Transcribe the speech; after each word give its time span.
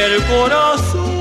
el 0.00 0.22
corazón. 0.24 1.20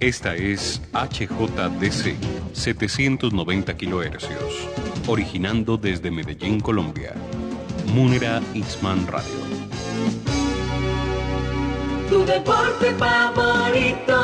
Esta 0.00 0.34
es 0.34 0.80
HJDC 0.94 2.16
790 2.54 3.76
kHz, 3.76 4.28
originando 5.06 5.76
desde 5.76 6.10
Medellín, 6.10 6.60
Colombia. 6.60 7.12
Munera 7.92 8.40
Ixman 8.54 9.06
Radio. 9.06 9.34
Tu 12.08 12.24
deporte 12.24 12.94
favorito 12.94 14.16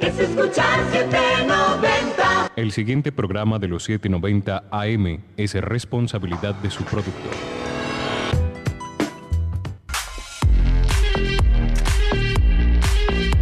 es 0.00 0.18
escuchar 0.18 0.80
790. 0.92 2.17
El 2.58 2.72
siguiente 2.72 3.12
programa 3.12 3.60
de 3.60 3.68
los 3.68 3.84
790 3.84 4.64
AM 4.72 5.20
es 5.36 5.54
responsabilidad 5.54 6.56
de 6.56 6.70
su 6.70 6.82
productor. 6.82 7.57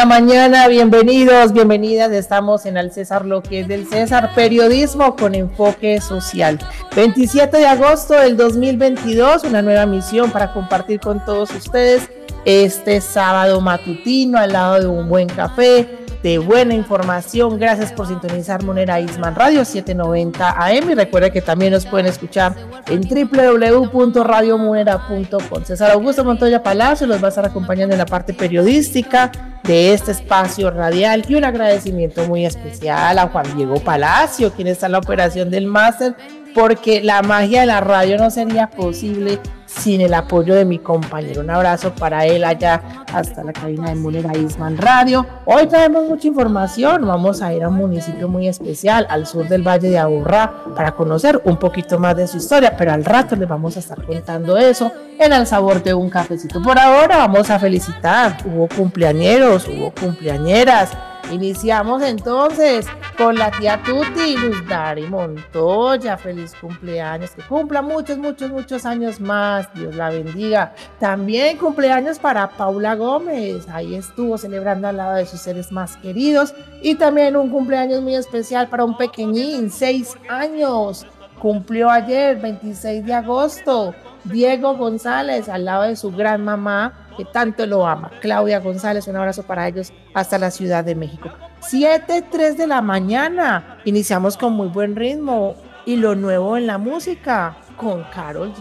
La 0.00 0.06
mañana, 0.06 0.66
bienvenidos, 0.66 1.52
bienvenidas. 1.52 2.10
Estamos 2.12 2.64
en 2.64 2.78
el 2.78 2.90
César, 2.90 3.26
lo 3.26 3.42
que 3.42 3.60
es 3.60 3.68
del 3.68 3.86
César, 3.86 4.30
periodismo 4.34 5.14
con 5.14 5.34
enfoque 5.34 6.00
social. 6.00 6.58
27 6.96 7.58
de 7.58 7.66
agosto 7.66 8.14
del 8.14 8.34
2022, 8.38 9.44
una 9.44 9.60
nueva 9.60 9.84
misión 9.84 10.30
para 10.30 10.54
compartir 10.54 11.00
con 11.00 11.22
todos 11.26 11.50
ustedes 11.50 12.08
este 12.46 13.02
sábado 13.02 13.60
matutino 13.60 14.38
al 14.38 14.54
lado 14.54 14.80
de 14.80 14.86
un 14.86 15.06
buen 15.06 15.28
café 15.28 15.86
de 16.22 16.38
buena 16.38 16.74
información. 16.74 17.58
Gracias 17.58 17.92
por 17.92 18.06
sintonizar 18.06 18.62
Monera 18.62 19.00
Isman 19.00 19.34
Radio 19.34 19.64
790 19.64 20.50
AM 20.50 20.90
y 20.90 20.94
recuerda 20.94 21.30
que 21.30 21.40
también 21.40 21.72
nos 21.72 21.86
pueden 21.86 22.04
escuchar 22.06 22.54
en 22.88 23.00
www.radiomunera.com. 23.00 25.64
César 25.64 25.92
Augusto 25.92 26.22
Montoya 26.24 26.62
Palacio 26.62 27.06
los 27.06 27.22
va 27.22 27.26
a 27.26 27.30
estar 27.30 27.46
acompañando 27.46 27.94
en 27.94 27.98
la 27.98 28.06
parte 28.06 28.34
periodística 28.34 29.32
de 29.62 29.94
este 29.94 30.12
espacio 30.12 30.70
radial 30.70 31.24
y 31.28 31.34
un 31.34 31.44
agradecimiento 31.44 32.26
muy 32.26 32.44
especial 32.44 33.18
a 33.18 33.28
Juan 33.28 33.56
Diego 33.56 33.76
Palacio, 33.76 34.52
quien 34.52 34.68
está 34.68 34.86
en 34.86 34.92
la 34.92 34.98
operación 34.98 35.50
del 35.50 35.66
máster, 35.66 36.14
porque 36.54 37.02
la 37.02 37.22
magia 37.22 37.60
de 37.60 37.66
la 37.66 37.80
radio 37.80 38.18
no 38.18 38.30
sería 38.30 38.68
posible 38.68 39.38
sin 39.78 40.00
el 40.00 40.14
apoyo 40.14 40.54
de 40.54 40.64
mi 40.64 40.78
compañero. 40.78 41.40
Un 41.40 41.50
abrazo 41.50 41.94
para 41.94 42.26
él 42.26 42.44
allá 42.44 43.04
hasta 43.12 43.44
la 43.44 43.52
cabina 43.52 43.88
de 43.88 43.94
Munera 43.94 44.36
Isman 44.36 44.76
Radio. 44.76 45.24
Hoy 45.44 45.66
traemos 45.66 46.08
mucha 46.08 46.28
información. 46.28 47.06
Vamos 47.06 47.40
a 47.40 47.54
ir 47.54 47.62
a 47.62 47.68
un 47.68 47.76
municipio 47.76 48.28
muy 48.28 48.48
especial 48.48 49.06
al 49.08 49.26
sur 49.26 49.48
del 49.48 49.66
Valle 49.66 49.88
de 49.88 49.98
Aburrá 49.98 50.64
para 50.74 50.92
conocer 50.92 51.40
un 51.44 51.56
poquito 51.56 51.98
más 51.98 52.16
de 52.16 52.26
su 52.26 52.38
historia, 52.38 52.76
pero 52.76 52.92
al 52.92 53.04
rato 53.04 53.36
les 53.36 53.48
vamos 53.48 53.76
a 53.76 53.80
estar 53.80 54.04
contando 54.04 54.56
eso 54.56 54.90
en 55.18 55.32
el 55.32 55.46
sabor 55.46 55.82
de 55.82 55.94
un 55.94 56.10
cafecito. 56.10 56.60
Por 56.62 56.78
ahora 56.78 57.18
vamos 57.18 57.48
a 57.50 57.58
felicitar. 57.58 58.38
Hubo 58.44 58.68
cumpleañeros, 58.68 59.68
hubo 59.68 59.92
cumpleañeras 59.92 60.90
Iniciamos 61.30 62.02
entonces 62.02 62.86
con 63.20 63.36
la 63.36 63.50
tía 63.50 63.78
Tuti, 63.82 64.34
Luz 64.38 64.66
Dari 64.66 65.06
Montoya. 65.06 66.16
Feliz 66.16 66.54
cumpleaños, 66.58 67.32
que 67.32 67.42
cumpla 67.42 67.82
muchos, 67.82 68.16
muchos, 68.16 68.50
muchos 68.50 68.86
años 68.86 69.20
más. 69.20 69.72
Dios 69.74 69.94
la 69.94 70.08
bendiga. 70.08 70.72
También 70.98 71.58
cumpleaños 71.58 72.18
para 72.18 72.48
Paula 72.48 72.94
Gómez. 72.94 73.68
Ahí 73.68 73.94
estuvo 73.94 74.38
celebrando 74.38 74.88
al 74.88 74.96
lado 74.96 75.16
de 75.16 75.26
sus 75.26 75.40
seres 75.40 75.70
más 75.70 75.98
queridos. 75.98 76.54
Y 76.80 76.94
también 76.94 77.36
un 77.36 77.50
cumpleaños 77.50 78.00
muy 78.00 78.14
especial 78.14 78.68
para 78.68 78.84
un 78.84 78.96
pequeñín, 78.96 79.70
seis 79.70 80.16
años. 80.30 81.06
Cumplió 81.38 81.90
ayer, 81.90 82.40
26 82.40 83.04
de 83.04 83.12
agosto. 83.12 83.94
Diego 84.24 84.76
González, 84.76 85.50
al 85.50 85.66
lado 85.66 85.82
de 85.82 85.96
su 85.96 86.10
gran 86.10 86.42
mamá, 86.42 87.06
que 87.18 87.26
tanto 87.26 87.66
lo 87.66 87.86
ama. 87.86 88.10
Claudia 88.22 88.60
González, 88.60 89.06
un 89.08 89.16
abrazo 89.16 89.42
para 89.42 89.68
ellos 89.68 89.92
hasta 90.14 90.38
la 90.38 90.50
Ciudad 90.50 90.84
de 90.84 90.94
México. 90.94 91.28
7, 91.60 92.24
3 92.30 92.56
de 92.56 92.66
la 92.66 92.82
mañana. 92.82 93.78
Iniciamos 93.84 94.36
con 94.36 94.54
muy 94.54 94.68
buen 94.68 94.96
ritmo 94.96 95.54
y 95.86 95.96
lo 95.96 96.14
nuevo 96.14 96.56
en 96.56 96.66
la 96.66 96.78
música 96.78 97.56
con 97.76 98.04
Carol 98.04 98.52
G. 98.52 98.56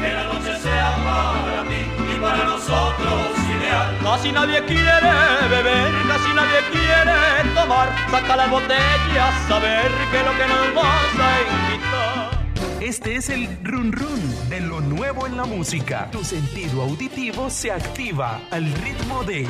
Que 0.00 0.12
la 0.12 0.24
noche 0.24 0.56
sea 0.58 0.96
para 1.04 1.64
mí 1.64 1.76
y 2.14 2.20
para 2.20 2.44
nosotros 2.44 3.38
ideal. 3.58 3.98
Casi 4.02 4.32
nadie 4.32 4.64
quiere 4.64 5.12
beber, 5.50 5.92
casi 6.06 6.34
nadie 6.34 6.60
quiere 6.70 7.54
tomar. 7.54 7.88
Saca 8.10 8.36
la 8.36 8.46
botella, 8.46 9.32
saber 9.48 9.90
que 10.10 10.22
lo 10.22 10.32
que 10.32 10.48
nos 10.48 10.74
vas 10.74 11.14
a 11.20 11.30
invitar. 11.40 12.38
Este 12.80 13.16
es 13.16 13.28
el 13.28 13.48
run 13.64 13.92
run 13.92 14.48
de 14.48 14.60
lo 14.60 14.80
nuevo 14.80 15.26
en 15.26 15.36
la 15.36 15.44
música. 15.44 16.08
Tu 16.12 16.24
sentido 16.24 16.82
auditivo 16.82 17.50
se 17.50 17.72
activa 17.72 18.40
al 18.50 18.72
ritmo 18.72 19.24
de 19.24 19.46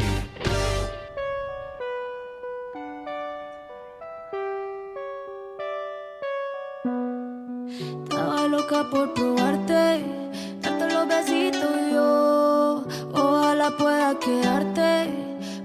loca 8.78 8.90
por 8.90 9.14
probarte, 9.14 10.04
darte 10.62 10.94
los 10.94 11.08
besitos 11.08 11.70
yo. 11.92 12.84
Ojalá 13.12 13.70
pueda 13.76 14.18
quedarte, 14.18 15.10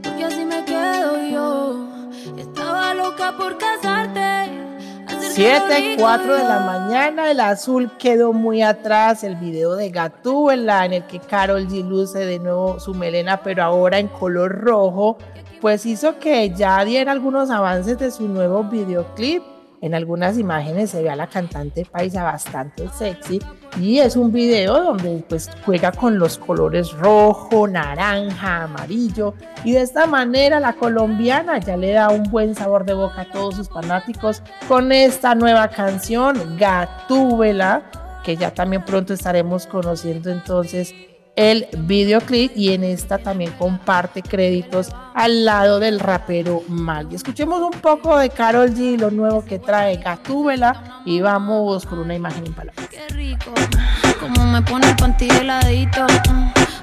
porque 0.01 0.25
así 0.25 0.45
me 0.45 0.63
quedo 0.65 1.17
yo. 1.29 1.87
Estaba 2.37 2.93
loca 2.93 3.35
por 3.37 3.57
casarte 3.57 4.51
7, 5.33 5.95
4 5.99 6.35
de 6.35 6.43
la 6.43 6.59
mañana, 6.59 7.31
el 7.31 7.39
azul 7.39 7.91
quedó 7.97 8.33
muy 8.33 8.61
atrás, 8.61 9.23
el 9.23 9.35
video 9.35 9.75
de 9.75 9.89
Gatúbela 9.89 10.85
en 10.85 10.93
el 10.93 11.03
que 11.05 11.19
Carol 11.19 11.67
G 11.67 11.87
luce 11.87 12.19
de 12.19 12.39
nuevo 12.39 12.79
su 12.79 12.93
melena, 12.93 13.41
pero 13.41 13.63
ahora 13.63 13.99
en 13.99 14.07
color 14.07 14.59
rojo, 14.61 15.17
pues 15.59 15.85
hizo 15.85 16.19
que 16.19 16.51
ya 16.51 16.83
diera 16.85 17.11
algunos 17.11 17.49
avances 17.49 17.97
de 17.97 18.11
su 18.11 18.27
nuevo 18.27 18.63
videoclip 18.63 19.52
en 19.83 19.93
algunas 19.93 20.37
imágenes 20.37 20.91
se 20.91 21.03
ve 21.03 21.09
a 21.09 21.15
la 21.17 21.27
cantante 21.27 21.83
paisa 21.85 22.23
bastante 22.23 22.87
sexy 22.97 23.41
y 23.77 23.99
es 23.99 24.15
un 24.15 24.31
video 24.31 24.81
donde 24.81 25.25
pues 25.27 25.49
juega 25.65 25.91
con 25.91 26.17
los 26.17 26.37
colores 26.37 26.93
rojo, 26.93 27.67
naranja, 27.67 28.63
amarillo 28.63 29.33
y 29.65 29.73
de 29.73 29.81
esta 29.81 30.07
manera 30.07 30.61
la 30.61 30.71
colombiana 30.71 31.59
ya 31.59 31.75
le 31.75 31.91
da 31.91 32.09
un 32.11 32.23
buen 32.31 32.55
sabor 32.55 32.85
de 32.85 32.93
boca 32.93 33.21
a 33.21 33.31
todos 33.31 33.57
sus 33.57 33.69
fanáticos 33.69 34.41
con 34.69 34.93
esta 34.93 35.35
nueva 35.35 35.67
canción 35.67 36.57
Gatúbela 36.57 37.83
que 38.23 38.37
ya 38.37 38.53
también 38.53 38.85
pronto 38.85 39.13
estaremos 39.13 39.67
conociendo 39.67 40.31
entonces 40.31 40.95
el 41.35 41.67
videoclip 41.79 42.51
y 42.55 42.73
en 42.73 42.83
esta 42.83 43.17
también 43.17 43.51
comparte 43.53 44.21
créditos 44.21 44.89
al 45.13 45.45
lado 45.45 45.79
del 45.79 45.99
rapero 45.99 46.63
Maggie. 46.67 47.15
Escuchemos 47.15 47.59
un 47.61 47.79
poco 47.79 48.17
de 48.17 48.29
Carol 48.29 48.69
G, 48.73 48.99
lo 48.99 49.09
nuevo 49.09 49.43
que 49.43 49.59
trae 49.59 49.97
Gatúbela 49.97 51.01
y 51.05 51.21
vamos 51.21 51.85
con 51.85 51.99
una 51.99 52.15
imagen 52.15 52.45
en 52.45 52.53
palabras. 52.53 52.87
Qué 52.89 53.07
rico, 53.09 53.51
como 54.19 54.45
me 54.45 54.61
pone 54.61 54.89
el 54.89 54.95
panty 54.95 55.27
heladito. 55.29 56.05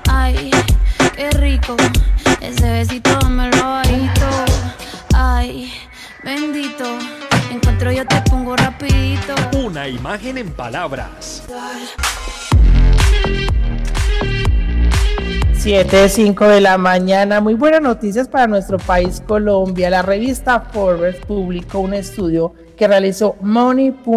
Ay, 0.08 0.50
qué 1.14 1.30
rico, 1.30 1.76
ese 2.40 2.70
besito 2.70 3.28
me 3.28 3.48
lo 3.50 3.62
bajito. 3.62 4.26
Ay, 5.14 5.72
bendito, 6.24 6.84
encuentro 7.52 7.92
yo 7.92 8.04
te 8.06 8.20
pongo 8.22 8.56
rapidito. 8.56 9.34
Una 9.56 9.86
imagen 9.86 10.38
en 10.38 10.50
palabras. 10.50 11.44
7, 15.62 16.08
5 16.08 16.48
de 16.48 16.62
la 16.62 16.78
mañana. 16.78 17.42
Muy 17.42 17.52
buenas 17.52 17.82
noticias 17.82 18.28
para 18.28 18.46
nuestro 18.46 18.78
país 18.78 19.20
Colombia. 19.20 19.90
La 19.90 20.00
revista 20.00 20.58
Forbes 20.58 21.16
publicó 21.16 21.80
un 21.80 21.92
estudio 21.92 22.54
que 22.78 22.88
realizó 22.88 23.36
money.co.uk 23.42 24.10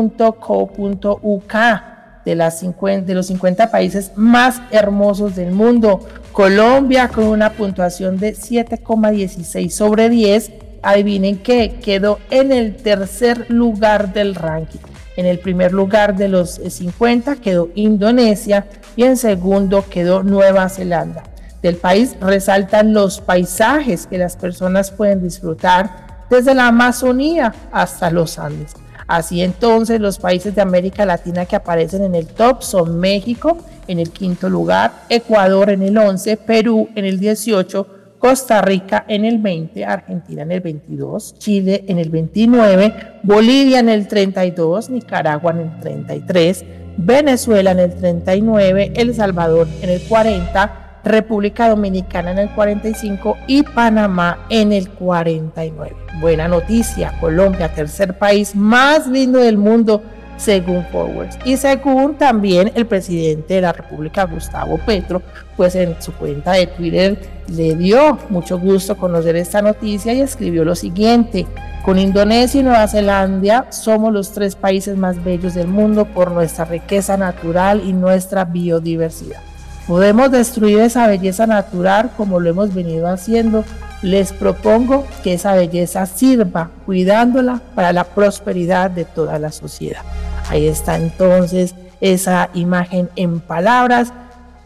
de, 2.23 2.35
las 2.35 2.59
50, 2.61 3.05
de 3.05 3.13
los 3.13 3.27
50 3.27 3.71
países 3.71 4.13
más 4.15 4.61
hermosos 4.71 5.35
del 5.35 5.51
mundo. 5.51 6.07
Colombia 6.31 7.09
con 7.09 7.25
una 7.25 7.51
puntuación 7.51 8.17
de 8.17 8.35
7,16 8.35 9.69
sobre 9.69 10.09
10. 10.09 10.49
Adivinen 10.81 11.39
qué, 11.39 11.77
quedó 11.83 12.19
en 12.29 12.53
el 12.53 12.77
tercer 12.77 13.47
lugar 13.49 14.13
del 14.13 14.35
ranking. 14.35 14.79
En 15.17 15.25
el 15.25 15.39
primer 15.39 15.73
lugar 15.73 16.15
de 16.15 16.29
los 16.29 16.61
50 16.65 17.35
quedó 17.35 17.67
Indonesia 17.75 18.65
y 18.95 19.03
en 19.03 19.17
segundo 19.17 19.83
quedó 19.89 20.23
Nueva 20.23 20.69
Zelanda 20.69 21.32
del 21.63 21.77
país 21.77 22.15
resaltan 22.19 22.93
los 22.93 23.21
paisajes 23.21 24.05
que 24.05 24.19
las 24.19 24.35
personas 24.35 24.91
pueden 24.91 25.23
disfrutar 25.23 26.25
desde 26.29 26.53
la 26.53 26.67
Amazonía 26.67 27.55
hasta 27.71 28.11
los 28.11 28.37
Andes. 28.37 28.73
Así 29.07 29.41
entonces 29.41 29.99
los 29.99 30.19
países 30.19 30.55
de 30.55 30.61
América 30.61 31.05
Latina 31.05 31.45
que 31.45 31.55
aparecen 31.55 32.03
en 32.03 32.15
el 32.15 32.27
top 32.27 32.61
son 32.61 32.99
México 32.99 33.57
en 33.87 33.99
el 33.99 34.11
quinto 34.11 34.49
lugar, 34.49 34.91
Ecuador 35.09 35.69
en 35.69 35.81
el 35.83 35.97
11, 35.97 36.37
Perú 36.37 36.89
en 36.95 37.05
el 37.05 37.19
18, 37.19 37.87
Costa 38.19 38.61
Rica 38.61 39.03
en 39.07 39.25
el 39.25 39.37
20, 39.39 39.85
Argentina 39.85 40.43
en 40.43 40.51
el 40.53 40.61
22, 40.61 41.35
Chile 41.37 41.83
en 41.87 41.99
el 41.99 42.09
29, 42.09 42.93
Bolivia 43.23 43.79
en 43.79 43.89
el 43.89 44.07
32, 44.07 44.89
Nicaragua 44.89 45.51
en 45.51 45.59
el 45.59 45.79
33, 45.81 46.65
Venezuela 46.97 47.71
en 47.71 47.79
el 47.79 47.93
39, 47.93 48.93
El 48.95 49.13
Salvador 49.13 49.67
en 49.81 49.89
el 49.89 50.01
40, 50.03 50.82
República 51.03 51.69
Dominicana 51.69 52.31
en 52.31 52.39
el 52.39 52.49
45 52.51 53.37
y 53.47 53.63
Panamá 53.63 54.39
en 54.49 54.71
el 54.71 54.89
49. 54.89 55.95
Buena 56.19 56.47
noticia, 56.47 57.17
Colombia, 57.19 57.73
tercer 57.73 58.17
país 58.17 58.55
más 58.55 59.07
lindo 59.07 59.39
del 59.39 59.57
mundo 59.57 60.01
según 60.37 60.85
Forwards. 60.91 61.37
Y 61.45 61.57
según 61.57 62.15
también 62.15 62.71
el 62.75 62.85
presidente 62.85 63.55
de 63.55 63.61
la 63.61 63.73
República, 63.73 64.25
Gustavo 64.25 64.79
Petro, 64.85 65.21
pues 65.55 65.75
en 65.75 66.01
su 66.01 66.11
cuenta 66.13 66.53
de 66.53 66.67
Twitter 66.67 67.17
le 67.47 67.75
dio 67.75 68.17
mucho 68.29 68.59
gusto 68.59 68.97
conocer 68.97 69.35
esta 69.35 69.61
noticia 69.61 70.13
y 70.13 70.21
escribió 70.21 70.63
lo 70.63 70.75
siguiente. 70.75 71.45
Con 71.83 71.99
Indonesia 71.99 72.61
y 72.61 72.63
Nueva 72.63 72.87
Zelanda 72.87 73.67
somos 73.71 74.13
los 74.13 74.31
tres 74.31 74.55
países 74.55 74.95
más 74.97 75.21
bellos 75.23 75.53
del 75.53 75.67
mundo 75.67 76.05
por 76.05 76.31
nuestra 76.31 76.65
riqueza 76.65 77.17
natural 77.17 77.81
y 77.85 77.93
nuestra 77.93 78.45
biodiversidad. 78.45 79.41
Podemos 79.87 80.31
destruir 80.31 80.79
esa 80.79 81.07
belleza 81.07 81.45
natural 81.45 82.11
como 82.15 82.39
lo 82.39 82.49
hemos 82.49 82.73
venido 82.73 83.07
haciendo. 83.07 83.65
Les 84.01 84.31
propongo 84.31 85.05
que 85.23 85.33
esa 85.33 85.53
belleza 85.53 86.05
sirva 86.05 86.71
cuidándola 86.85 87.61
para 87.75 87.91
la 87.91 88.05
prosperidad 88.05 88.91
de 88.91 89.03
toda 89.05 89.39
la 89.39 89.51
sociedad. 89.51 90.01
Ahí 90.49 90.67
está 90.67 90.95
entonces 90.95 91.75
esa 91.99 92.49
imagen 92.53 93.09
en 93.15 93.39
palabras. 93.41 94.13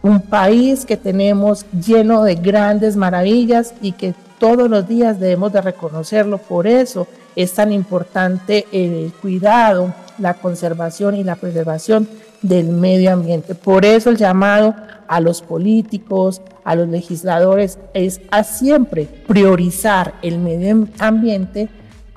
Un 0.03 0.21
país 0.21 0.85
que 0.85 0.97
tenemos 0.97 1.65
lleno 1.71 2.23
de 2.23 2.35
grandes 2.35 2.95
maravillas 2.95 3.73
y 3.81 3.93
que 3.93 4.13
todos 4.39 4.69
los 4.69 4.87
días 4.87 5.19
debemos 5.19 5.51
de 5.51 5.61
reconocerlo. 5.61 6.37
Por 6.37 6.67
eso 6.67 7.07
es 7.35 7.53
tan 7.53 7.71
importante 7.71 8.67
el 8.71 9.11
cuidado, 9.19 9.93
la 10.19 10.35
conservación 10.35 11.15
y 11.15 11.23
la 11.23 11.35
preservación 11.35 12.07
del 12.41 12.67
medio 12.67 13.13
ambiente. 13.13 13.55
Por 13.55 13.85
eso 13.85 14.09
el 14.09 14.17
llamado 14.17 14.75
a 15.07 15.19
los 15.19 15.41
políticos, 15.41 16.41
a 16.63 16.75
los 16.75 16.87
legisladores, 16.87 17.79
es 17.93 18.21
a 18.31 18.43
siempre 18.43 19.07
priorizar 19.27 20.15
el 20.21 20.39
medio 20.39 20.87
ambiente 20.99 21.69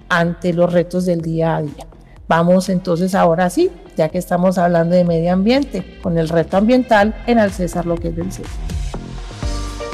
ante 0.09 0.53
los 0.53 0.73
retos 0.73 1.07
del 1.07 1.23
día 1.23 1.57
a 1.57 1.63
día. 1.63 1.87
Vamos 2.29 2.69
entonces 2.69 3.15
ahora 3.15 3.51
sí, 3.51 3.71
ya 3.97 4.09
que 4.09 4.19
estamos 4.19 4.59
hablando 4.59 4.95
de 4.95 5.05
medio 5.05 5.33
ambiente, 5.33 5.99
con 6.03 6.17
el 6.17 6.29
reto 6.29 6.57
ambiental 6.57 7.15
en 7.27 7.39
Al 7.39 7.51
César 7.53 7.87
lo 7.87 7.97
que 7.97 8.09
es 8.09 8.17
del 8.17 8.31
César. 8.31 8.53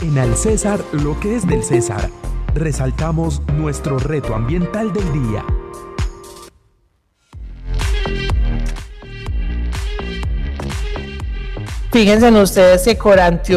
En 0.02 0.18
Al 0.18 0.34
César 0.36 0.80
lo 0.92 1.18
que 1.18 1.36
es 1.36 1.46
del 1.46 1.62
César, 1.62 2.10
resaltamos 2.54 3.40
nuestro 3.54 3.98
reto 3.98 4.34
ambiental 4.34 4.92
del 4.92 5.12
día. 5.12 5.44
Fíjense 11.96 12.30
ustedes 12.30 12.84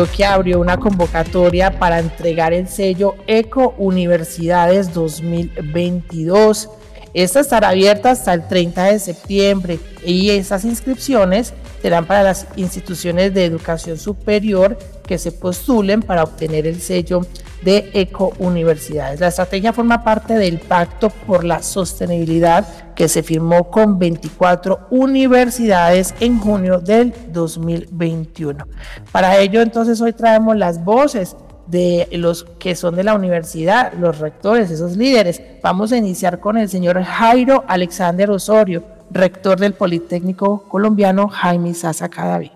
que 0.07 0.23
abrió 0.23 0.61
una 0.61 0.77
convocatoria 0.77 1.77
para 1.77 1.99
entregar 1.99 2.53
el 2.53 2.69
sello 2.69 3.15
Eco 3.27 3.75
Universidades 3.77 4.93
2022. 4.93 6.69
Esta 7.13 7.41
estará 7.41 7.67
abierta 7.67 8.11
hasta 8.11 8.33
el 8.33 8.47
30 8.47 8.83
de 8.85 8.99
septiembre 8.99 9.79
y 10.05 10.29
esas 10.29 10.63
inscripciones 10.63 11.53
serán 11.81 12.05
para 12.05 12.23
las 12.23 12.47
instituciones 12.55 13.33
de 13.33 13.45
educación 13.45 13.97
superior 13.97 14.77
que 15.05 15.17
se 15.17 15.31
postulen 15.31 16.01
para 16.01 16.23
obtener 16.23 16.67
el 16.67 16.79
sello 16.81 17.21
de 17.63 17.89
Eco 17.93 18.33
Universidades. 18.39 19.19
La 19.19 19.27
estrategia 19.29 19.73
forma 19.73 20.03
parte 20.03 20.35
del 20.35 20.59
Pacto 20.59 21.09
por 21.09 21.43
la 21.43 21.61
Sostenibilidad 21.61 22.93
que 22.93 23.07
se 23.07 23.23
firmó 23.23 23.69
con 23.69 23.97
24 23.97 24.87
universidades 24.91 26.13
en 26.19 26.39
junio 26.39 26.79
del 26.79 27.13
2021. 27.31 28.67
Para 29.11 29.37
ello, 29.37 29.61
entonces, 29.61 29.99
hoy 30.01 30.13
traemos 30.13 30.55
las 30.55 30.83
voces 30.83 31.35
de 31.67 32.07
los 32.11 32.45
que 32.57 32.75
son 32.75 32.95
de 32.95 33.03
la 33.03 33.13
universidad, 33.13 33.93
los 33.93 34.19
rectores, 34.19 34.71
esos 34.71 34.97
líderes. 34.97 35.41
Vamos 35.61 35.91
a 35.91 35.97
iniciar 35.97 36.39
con 36.39 36.57
el 36.57 36.67
señor 36.67 37.01
Jairo 37.03 37.63
Alexander 37.67 38.31
Osorio, 38.31 38.83
rector 39.11 39.59
del 39.59 39.73
Politécnico 39.73 40.63
Colombiano 40.67 41.27
Jaime 41.27 41.73
Sasa 41.73 42.09
Cadaví. 42.09 42.51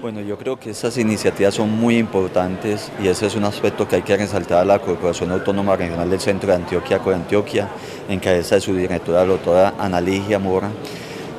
Bueno, 0.00 0.20
yo 0.20 0.36
creo 0.36 0.60
que 0.60 0.70
esas 0.70 0.98
iniciativas 0.98 1.54
son 1.54 1.70
muy 1.70 1.96
importantes 1.96 2.92
y 3.02 3.08
ese 3.08 3.26
es 3.26 3.36
un 3.36 3.44
aspecto 3.44 3.88
que 3.88 3.96
hay 3.96 4.02
que 4.02 4.16
resaltar 4.16 4.58
a 4.58 4.64
la 4.64 4.78
Corporación 4.78 5.30
Autónoma 5.30 5.76
Regional 5.76 6.10
del 6.10 6.20
Centro 6.20 6.50
de 6.50 6.56
Antioquia, 6.56 7.00
Antioquia, 7.06 7.68
en 8.08 8.20
cabeza 8.20 8.56
de 8.56 8.60
su 8.60 8.74
directora, 8.74 9.20
la 9.20 9.26
doctora 9.26 9.74
Analigia 9.78 10.38
Mora, 10.38 10.70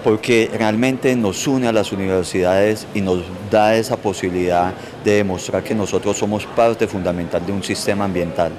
porque 0.03 0.49
realmente 0.51 1.15
nos 1.15 1.45
une 1.45 1.67
a 1.67 1.71
las 1.71 1.91
universidades 1.91 2.87
y 2.95 3.01
nos 3.01 3.23
da 3.51 3.75
esa 3.75 3.97
posibilidad 3.97 4.73
de 5.03 5.17
demostrar 5.17 5.63
que 5.63 5.75
nosotros 5.75 6.17
somos 6.17 6.47
parte 6.47 6.87
fundamental 6.87 7.45
de 7.45 7.51
un 7.51 7.61
sistema 7.61 8.05
ambiental. 8.05 8.51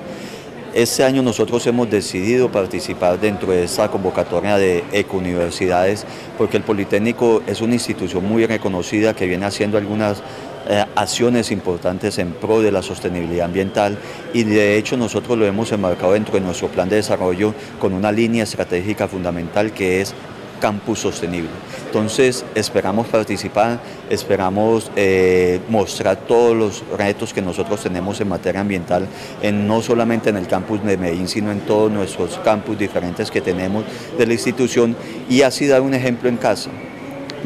Este 0.77 1.05
año 1.05 1.23
nosotros 1.23 1.67
hemos 1.67 1.89
decidido 1.89 2.53
participar 2.53 3.19
dentro 3.19 3.51
de 3.51 3.65
esa 3.65 3.91
convocatoria 3.91 4.59
de 4.59 4.85
ecouniversidades 4.93 6.05
porque 6.37 6.59
el 6.59 6.65
Politécnico 6.65 7.41
es 7.47 7.63
una 7.63 7.73
institución 7.73 8.29
muy 8.29 8.45
reconocida 8.45 9.17
que 9.17 9.25
viene 9.25 9.47
haciendo 9.47 9.79
algunas 9.79 10.23
eh, 10.69 10.85
acciones 10.95 11.51
importantes 11.51 12.19
en 12.19 12.33
pro 12.33 12.61
de 12.61 12.73
la 12.73 12.83
sostenibilidad 12.83 13.47
ambiental. 13.47 13.97
Y 14.35 14.45
de 14.45 14.77
hecho 14.77 14.99
nosotros 14.99 15.39
lo 15.39 15.47
hemos 15.47 15.73
enmarcado 15.73 16.13
dentro 16.13 16.35
de 16.35 16.43
nuestro 16.43 16.69
plan 16.69 16.91
de 16.91 16.97
desarrollo 16.97 17.55
con 17.81 17.95
una 17.95 18.13
línea 18.13 18.45
estratégica 18.45 19.09
fundamental 19.09 19.73
que 19.73 20.03
es 20.03 20.15
campus 20.61 21.01
sostenible. 21.01 21.51
Entonces 21.87 22.45
esperamos 22.55 23.07
participar, 23.09 23.81
esperamos 24.11 24.91
eh, 24.97 25.61
mostrar 25.69 26.17
todos 26.17 26.57
los 26.57 26.85
retos 26.97 27.33
que 27.33 27.43
nosotros 27.43 27.83
tenemos 27.83 28.21
en 28.21 28.29
materia 28.29 28.61
ambiental, 28.61 29.07
en, 29.43 29.67
no 29.67 29.83
solamente 29.83 30.31
en 30.31 30.37
el 30.37 30.47
campus 30.47 30.83
de 30.85 30.97
Medellín, 30.97 31.29
sino 31.29 31.51
en 31.51 31.61
todos 31.61 31.91
nuestros 31.91 32.39
campus 32.39 32.79
diferentes 32.79 33.31
que 33.31 33.41
tenemos 33.41 33.85
de 34.19 34.27
la 34.27 34.33
institución 34.33 34.97
y 35.29 35.43
así 35.43 35.67
dar 35.67 35.81
un 35.81 35.95
ejemplo 35.95 36.29
en 36.29 36.37
casa 36.37 36.71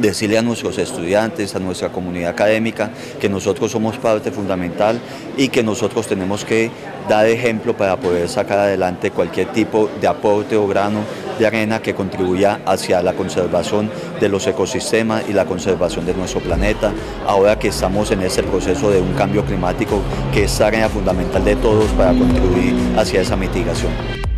decirle 0.00 0.38
a 0.38 0.42
nuestros 0.42 0.78
estudiantes, 0.78 1.54
a 1.54 1.59
nuestra 1.59 1.90
comunidad 1.90 2.30
académica, 2.30 2.90
que 3.21 3.28
nosotros 3.28 3.71
somos 3.71 3.97
parte 3.99 4.30
fundamental 4.30 5.00
y 5.37 5.49
que 5.49 5.62
nosotros 5.62 6.07
tenemos 6.07 6.45
que 6.45 6.71
dar 7.09 7.26
ejemplo 7.26 7.76
para 7.76 7.97
poder 7.97 8.28
sacar 8.28 8.59
adelante 8.59 9.11
cualquier 9.11 9.49
tipo 9.52 9.90
de 10.00 10.07
aporte 10.07 10.57
o 10.57 10.66
grano 10.66 11.00
de 11.38 11.47
arena 11.47 11.80
que 11.80 11.95
contribuya 11.95 12.61
hacia 12.66 13.02
la 13.02 13.14
conservación 13.14 13.90
de 14.21 14.28
los 14.28 14.47
ecosistemas 14.47 15.25
y 15.28 15.33
la 15.33 15.47
conservación 15.47 16.04
de 16.07 16.14
nuestro 16.14 16.40
planeta, 16.40 16.92
ahora 17.26 17.59
que 17.59 17.69
estamos 17.69 18.11
en 18.11 18.23
ese 18.23 18.42
proceso 18.42 18.90
de 18.90 19.00
un 19.00 19.14
cambio 19.14 19.45
climático 19.45 20.00
que 20.33 20.45
es 20.45 20.59
tarea 20.59 20.88
fundamental 20.88 21.45
de 21.45 21.57
todos 21.57 21.90
para 21.92 22.12
contribuir 22.12 22.75
hacia 22.97 23.23
esa 23.23 23.37
mitigación. 23.37 24.29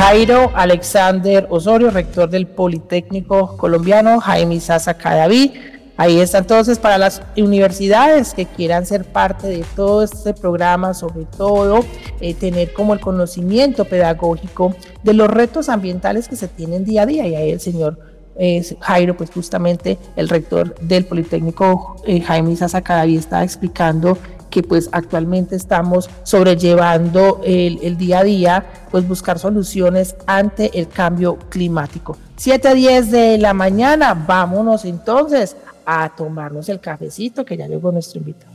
Jairo 0.00 0.50
Alexander 0.54 1.46
Osorio, 1.50 1.90
rector 1.90 2.30
del 2.30 2.46
Politécnico 2.46 3.58
Colombiano, 3.58 4.18
Jaime 4.18 4.58
Sasa 4.58 4.94
Cadaví. 4.94 5.52
Ahí 5.98 6.20
está 6.20 6.38
entonces 6.38 6.78
para 6.78 6.96
las 6.96 7.20
universidades 7.36 8.32
que 8.32 8.46
quieran 8.46 8.86
ser 8.86 9.04
parte 9.04 9.46
de 9.46 9.62
todo 9.76 10.02
este 10.02 10.32
programa, 10.32 10.94
sobre 10.94 11.26
todo 11.26 11.84
eh, 12.22 12.32
tener 12.32 12.72
como 12.72 12.94
el 12.94 13.00
conocimiento 13.00 13.84
pedagógico 13.84 14.74
de 15.02 15.12
los 15.12 15.28
retos 15.28 15.68
ambientales 15.68 16.28
que 16.28 16.36
se 16.36 16.48
tienen 16.48 16.86
día 16.86 17.02
a 17.02 17.06
día. 17.06 17.26
Y 17.26 17.34
ahí 17.34 17.50
el 17.50 17.60
señor 17.60 17.98
eh, 18.38 18.64
Jairo, 18.80 19.18
pues 19.18 19.30
justamente 19.30 19.98
el 20.16 20.30
rector 20.30 20.76
del 20.80 21.04
Politécnico, 21.04 21.96
eh, 22.06 22.22
Jaime 22.22 22.56
Sasa 22.56 22.80
Cadaví, 22.80 23.16
está 23.16 23.44
explicando 23.44 24.16
que 24.50 24.62
pues 24.62 24.88
actualmente 24.92 25.56
estamos 25.56 26.10
sobrellevando 26.22 27.40
el, 27.44 27.96
día 27.96 28.18
a 28.18 28.24
día, 28.24 28.66
pues 28.90 29.06
buscar 29.06 29.38
soluciones 29.38 30.16
ante 30.26 30.78
el 30.78 30.88
cambio 30.88 31.38
climático. 31.48 32.18
7 32.36 32.68
a 32.68 32.74
10 32.74 33.10
de 33.10 33.38
la 33.38 33.54
mañana, 33.54 34.14
vámonos 34.14 34.84
entonces 34.84 35.56
a 35.86 36.14
tomarnos 36.14 36.68
el 36.68 36.80
cafecito 36.80 37.44
que 37.44 37.56
ya 37.56 37.66
llegó 37.66 37.92
nuestro 37.92 38.18
invitado. 38.18 38.52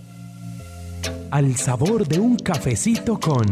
Al 1.32 1.56
sabor 1.56 2.08
de 2.08 2.20
un 2.20 2.38
cafecito 2.38 3.20
con 3.20 3.46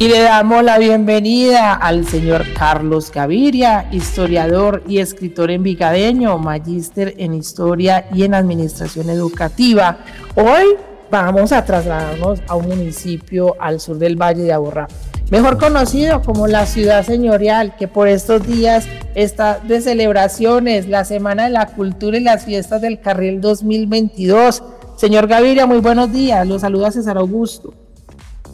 Y 0.00 0.06
le 0.06 0.20
damos 0.20 0.62
la 0.62 0.78
bienvenida 0.78 1.74
al 1.74 2.06
señor 2.06 2.44
Carlos 2.56 3.10
Gaviria, 3.10 3.88
historiador 3.90 4.84
y 4.86 4.98
escritor 4.98 5.50
envigadeño, 5.50 6.38
magíster 6.38 7.14
en 7.18 7.34
historia 7.34 8.06
y 8.14 8.22
en 8.22 8.34
administración 8.34 9.10
educativa. 9.10 9.98
Hoy 10.36 10.76
vamos 11.10 11.50
a 11.50 11.64
trasladarnos 11.64 12.40
a 12.46 12.54
un 12.54 12.68
municipio 12.68 13.56
al 13.58 13.80
sur 13.80 13.98
del 13.98 14.14
Valle 14.14 14.44
de 14.44 14.52
Aburrá, 14.52 14.86
mejor 15.32 15.58
conocido 15.58 16.22
como 16.22 16.46
la 16.46 16.66
ciudad 16.66 17.04
señorial, 17.04 17.74
que 17.74 17.88
por 17.88 18.06
estos 18.06 18.46
días 18.46 18.86
está 19.16 19.58
de 19.58 19.80
celebraciones, 19.80 20.86
la 20.86 21.04
Semana 21.04 21.46
de 21.46 21.50
la 21.50 21.66
Cultura 21.66 22.18
y 22.18 22.20
las 22.20 22.44
fiestas 22.44 22.80
del 22.80 23.00
Carril 23.00 23.40
2022. 23.40 24.62
Señor 24.96 25.26
Gaviria, 25.26 25.66
muy 25.66 25.80
buenos 25.80 26.12
días. 26.12 26.46
Los 26.46 26.60
saluda 26.60 26.92
César 26.92 27.18
Augusto. 27.18 27.74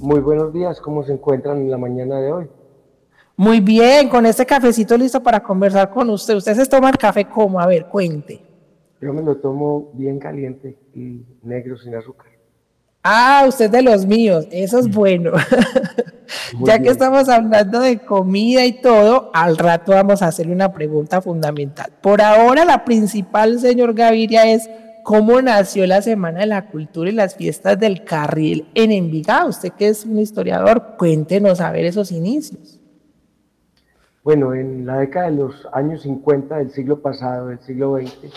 Muy 0.04 0.20
buenos 0.20 0.52
días, 0.52 0.82
¿cómo 0.82 1.02
se 1.02 1.14
encuentran 1.14 1.62
en 1.62 1.70
la 1.70 1.78
mañana 1.78 2.20
de 2.20 2.30
hoy? 2.30 2.46
Muy 3.38 3.60
bien, 3.60 4.10
con 4.10 4.26
este 4.26 4.44
cafecito 4.44 4.98
listo 4.98 5.22
para 5.22 5.42
conversar 5.42 5.88
con 5.88 6.10
usted. 6.10 6.36
¿Usted 6.36 6.54
se 6.54 6.66
toma 6.66 6.90
el 6.90 6.98
café 6.98 7.24
como? 7.24 7.58
A 7.58 7.66
ver, 7.66 7.86
cuente. 7.86 8.38
Yo 9.00 9.14
me 9.14 9.22
lo 9.22 9.38
tomo 9.38 9.92
bien 9.94 10.18
caliente 10.18 10.76
y 10.94 11.22
negro 11.42 11.78
sin 11.78 11.94
azúcar. 11.94 12.26
Ah, 13.02 13.46
usted 13.48 13.70
de 13.70 13.80
los 13.80 14.04
míos, 14.04 14.46
eso 14.50 14.78
es 14.78 14.90
bueno. 14.90 15.32
ya 16.60 16.78
que 16.80 16.90
estamos 16.90 17.30
hablando 17.30 17.80
de 17.80 17.98
comida 18.00 18.62
y 18.66 18.82
todo, 18.82 19.30
al 19.32 19.56
rato 19.56 19.92
vamos 19.92 20.20
a 20.20 20.26
hacerle 20.26 20.52
una 20.52 20.70
pregunta 20.74 21.22
fundamental. 21.22 21.90
Por 22.02 22.20
ahora, 22.20 22.66
la 22.66 22.84
principal, 22.84 23.58
señor 23.58 23.94
Gaviria, 23.94 24.52
es 24.52 24.68
cómo 25.04 25.40
nació 25.42 25.86
la 25.86 26.00
Semana 26.00 26.40
de 26.40 26.46
la 26.46 26.70
Cultura 26.70 27.10
y 27.10 27.12
las 27.12 27.36
fiestas 27.36 27.78
del 27.78 28.04
carril 28.04 28.66
en 28.74 28.90
Envigado. 28.90 29.50
Usted 29.50 29.70
que 29.72 29.88
es 29.88 30.04
un 30.06 30.18
historiador, 30.18 30.96
cuéntenos 30.98 31.60
a 31.60 31.70
ver 31.70 31.84
esos 31.84 32.10
inicios. 32.10 32.80
Bueno, 34.24 34.54
en 34.54 34.86
la 34.86 34.98
década 34.98 35.30
de 35.30 35.36
los 35.36 35.68
años 35.72 36.02
50 36.02 36.56
del 36.56 36.70
siglo 36.70 37.00
pasado, 37.02 37.48
del 37.48 37.60
siglo 37.60 37.98
XX, 37.98 38.32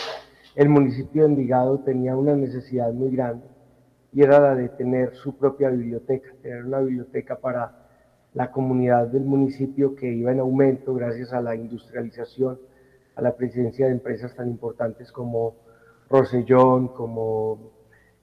el 0.55 0.67
municipio 0.67 1.23
de 1.23 1.29
Envigado 1.29 1.79
tenía 1.79 2.17
una 2.17 2.35
necesidad 2.35 2.91
muy 2.91 3.15
grande 3.15 3.47
y 4.11 4.21
era 4.21 4.39
la 4.39 4.53
de 4.53 4.67
tener 4.67 5.15
su 5.15 5.37
propia 5.37 5.69
biblioteca, 5.69 6.29
tener 6.41 6.65
una 6.65 6.79
biblioteca 6.79 7.37
para 7.37 7.87
la 8.33 8.51
comunidad 8.51 9.07
del 9.07 9.23
municipio 9.23 9.95
que 9.95 10.13
iba 10.13 10.33
en 10.33 10.41
aumento 10.41 10.93
gracias 10.93 11.31
a 11.31 11.39
la 11.39 11.55
industrialización, 11.55 12.59
a 13.15 13.21
la 13.21 13.37
presencia 13.37 13.85
de 13.85 13.93
empresas 13.93 14.35
tan 14.35 14.49
importantes 14.49 15.13
como 15.13 15.66
Rosellón, 16.09 16.89
como 16.89 17.71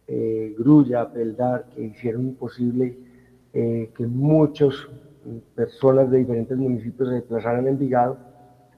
eh, 0.07 0.55
Grulla, 0.59 1.11
Peldar, 1.13 1.67
que 1.71 1.83
hicieron 1.83 2.35
posible 2.35 2.99
eh, 3.53 3.91
que 3.97 4.07
muchas 4.07 4.75
personas 5.55 6.11
de 6.11 6.19
diferentes 6.19 6.57
municipios 6.57 7.09
se 7.09 7.15
desplazaran 7.17 7.67
a 7.67 7.71
Envigado 7.71 8.19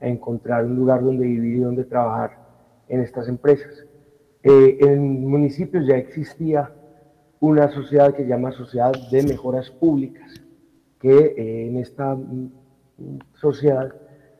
a 0.00 0.06
encontrar 0.06 0.64
un 0.64 0.76
lugar 0.76 1.02
donde 1.02 1.26
vivir 1.26 1.56
y 1.56 1.60
donde 1.60 1.84
trabajar 1.84 2.38
en 2.88 3.00
estas 3.00 3.28
empresas. 3.28 3.84
Eh, 4.42 4.78
en 4.80 4.88
el 4.88 5.00
municipio 5.00 5.80
ya 5.80 5.96
existía 5.96 6.70
una 7.40 7.68
sociedad 7.70 8.14
que 8.14 8.22
se 8.22 8.28
llama 8.28 8.52
Sociedad 8.52 8.92
de 9.10 9.22
Mejoras 9.22 9.70
Públicas, 9.70 10.34
que 11.00 11.66
en 11.66 11.78
esta 11.78 12.14
mm, 12.14 12.50
sociedad 13.34 13.94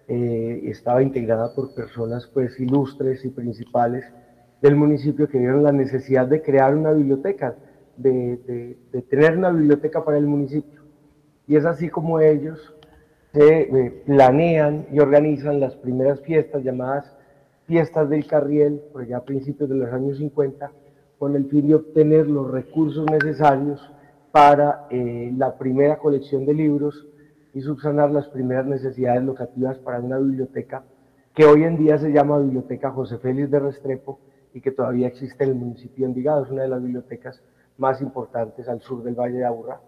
estaba 0.09 1.03
integrada 1.03 1.53
por 1.53 1.75
personas 1.75 2.29
pues 2.33 2.61
ilustres 2.61 3.25
y 3.25 3.31
principales 3.31 4.05
del 4.63 4.77
municipio 4.77 5.29
que 5.29 5.39
vieron 5.39 5.63
la 5.63 5.73
necesidad 5.73 6.27
de 6.27 6.43
crear 6.43 6.75
una 6.75 6.93
biblioteca, 6.93 7.57
de, 7.97 8.77
tener 9.09 9.37
una 9.37 9.51
biblioteca 9.51 10.05
para 10.05 10.19
el 10.19 10.27
municipio. 10.27 10.83
Y 11.47 11.57
es 11.57 11.65
así 11.65 11.89
como 11.89 12.21
ellos 12.21 12.75
se 13.33 13.61
eh, 13.61 14.03
planean 14.07 14.87
y 14.91 14.99
organizan 14.99 15.61
las 15.61 15.75
primeras 15.77 16.21
fiestas 16.21 16.63
llamadas 16.63 17.17
Fiestas 17.67 18.09
del 18.09 18.25
Carriel, 18.29 18.81
por 18.93 19.03
allá 19.03 19.17
a 19.17 19.25
principios 19.25 19.69
de 19.69 19.75
los 19.75 19.93
años 19.93 20.19
50, 20.19 20.71
con 21.19 21.35
el 21.35 21.47
fin 21.47 21.67
de 21.67 21.75
obtener 21.75 22.29
los 22.29 22.49
recursos 22.49 23.05
necesarios 23.11 23.91
para 24.31 24.87
eh, 24.91 25.33
la 25.37 25.59
primera 25.59 25.99
colección 25.99 26.47
de 26.47 26.55
libros 26.55 27.09
y 27.55 27.61
subsanar 27.63 28.13
las 28.13 28.29
primeras 28.29 28.67
necesidades 28.67 29.25
locativas 29.25 29.79
para 29.79 29.99
una 29.99 30.19
biblioteca 30.19 30.85
que 31.35 31.45
hoy 31.45 31.65
en 31.65 31.77
día 31.77 31.99
se 31.99 32.13
llama 32.13 32.39
Biblioteca 32.39 32.91
José 32.91 33.19
Félix 33.19 33.51
de 33.51 33.59
Restrepo 33.59 34.21
y 34.57 34.61
que 34.63 34.71
todavía 34.71 35.09
existe 35.09 35.45
en 35.45 35.51
el 35.51 35.57
municipio 35.57 36.07
de 36.07 36.13
Envigado. 36.13 36.45
Es 36.45 36.51
una 36.51 36.63
de 36.63 36.69
las 36.69 36.83
bibliotecas 36.83 37.43
más 37.77 38.01
importantes 38.01 38.67
al 38.67 38.81
sur 38.81 39.03
del 39.05 39.15
Valle 39.15 39.37
de 39.37 39.45
Aburrá. 39.45 39.79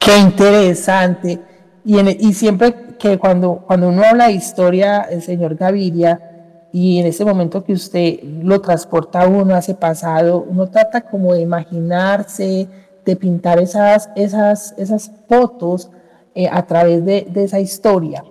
Qué 0.00 0.18
interesante. 0.18 1.38
Y, 1.84 2.32
siempre 2.32 2.96
que 2.98 3.18
cuando, 3.18 3.62
cuando 3.68 3.88
uno 3.88 4.02
habla 4.02 4.26
de 4.26 4.32
historia, 4.32 5.02
el 5.02 5.22
señor 5.22 5.54
Gaviria, 5.54 6.68
y 6.72 6.98
en 6.98 7.06
ese 7.06 7.24
momento 7.24 7.62
que 7.62 7.72
usted 7.72 8.20
lo 8.24 8.60
transporta 8.60 9.22
a 9.22 9.28
uno 9.28 9.54
hace 9.54 9.76
pasado, 9.76 10.44
uno 10.48 10.66
trata 10.66 11.02
como 11.02 11.34
de 11.34 11.42
imaginarse, 11.42 12.66
de 13.04 13.16
pintar 13.16 13.60
esas, 13.60 14.10
esas, 14.16 14.74
esas 14.76 15.12
fotos 15.28 15.88
eh, 16.34 16.48
a 16.50 16.66
través 16.66 17.04
de, 17.04 17.28
de 17.30 17.44
esa 17.44 17.60
historia. 17.60 18.24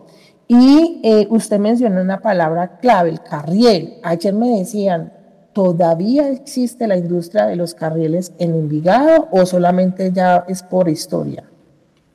Y 0.53 0.99
eh, 1.01 1.27
usted 1.29 1.59
mencionó 1.59 2.01
una 2.01 2.19
palabra 2.19 2.77
clave, 2.79 3.09
el 3.09 3.21
carriel. 3.21 3.93
Ayer 4.03 4.33
me 4.33 4.59
decían, 4.59 5.13
¿todavía 5.53 6.29
existe 6.29 6.87
la 6.87 6.97
industria 6.97 7.45
de 7.45 7.55
los 7.55 7.73
carrieles 7.73 8.35
en 8.37 8.55
Envigado 8.55 9.29
o 9.31 9.45
solamente 9.45 10.11
ya 10.11 10.43
es 10.49 10.61
por 10.61 10.89
historia? 10.89 11.49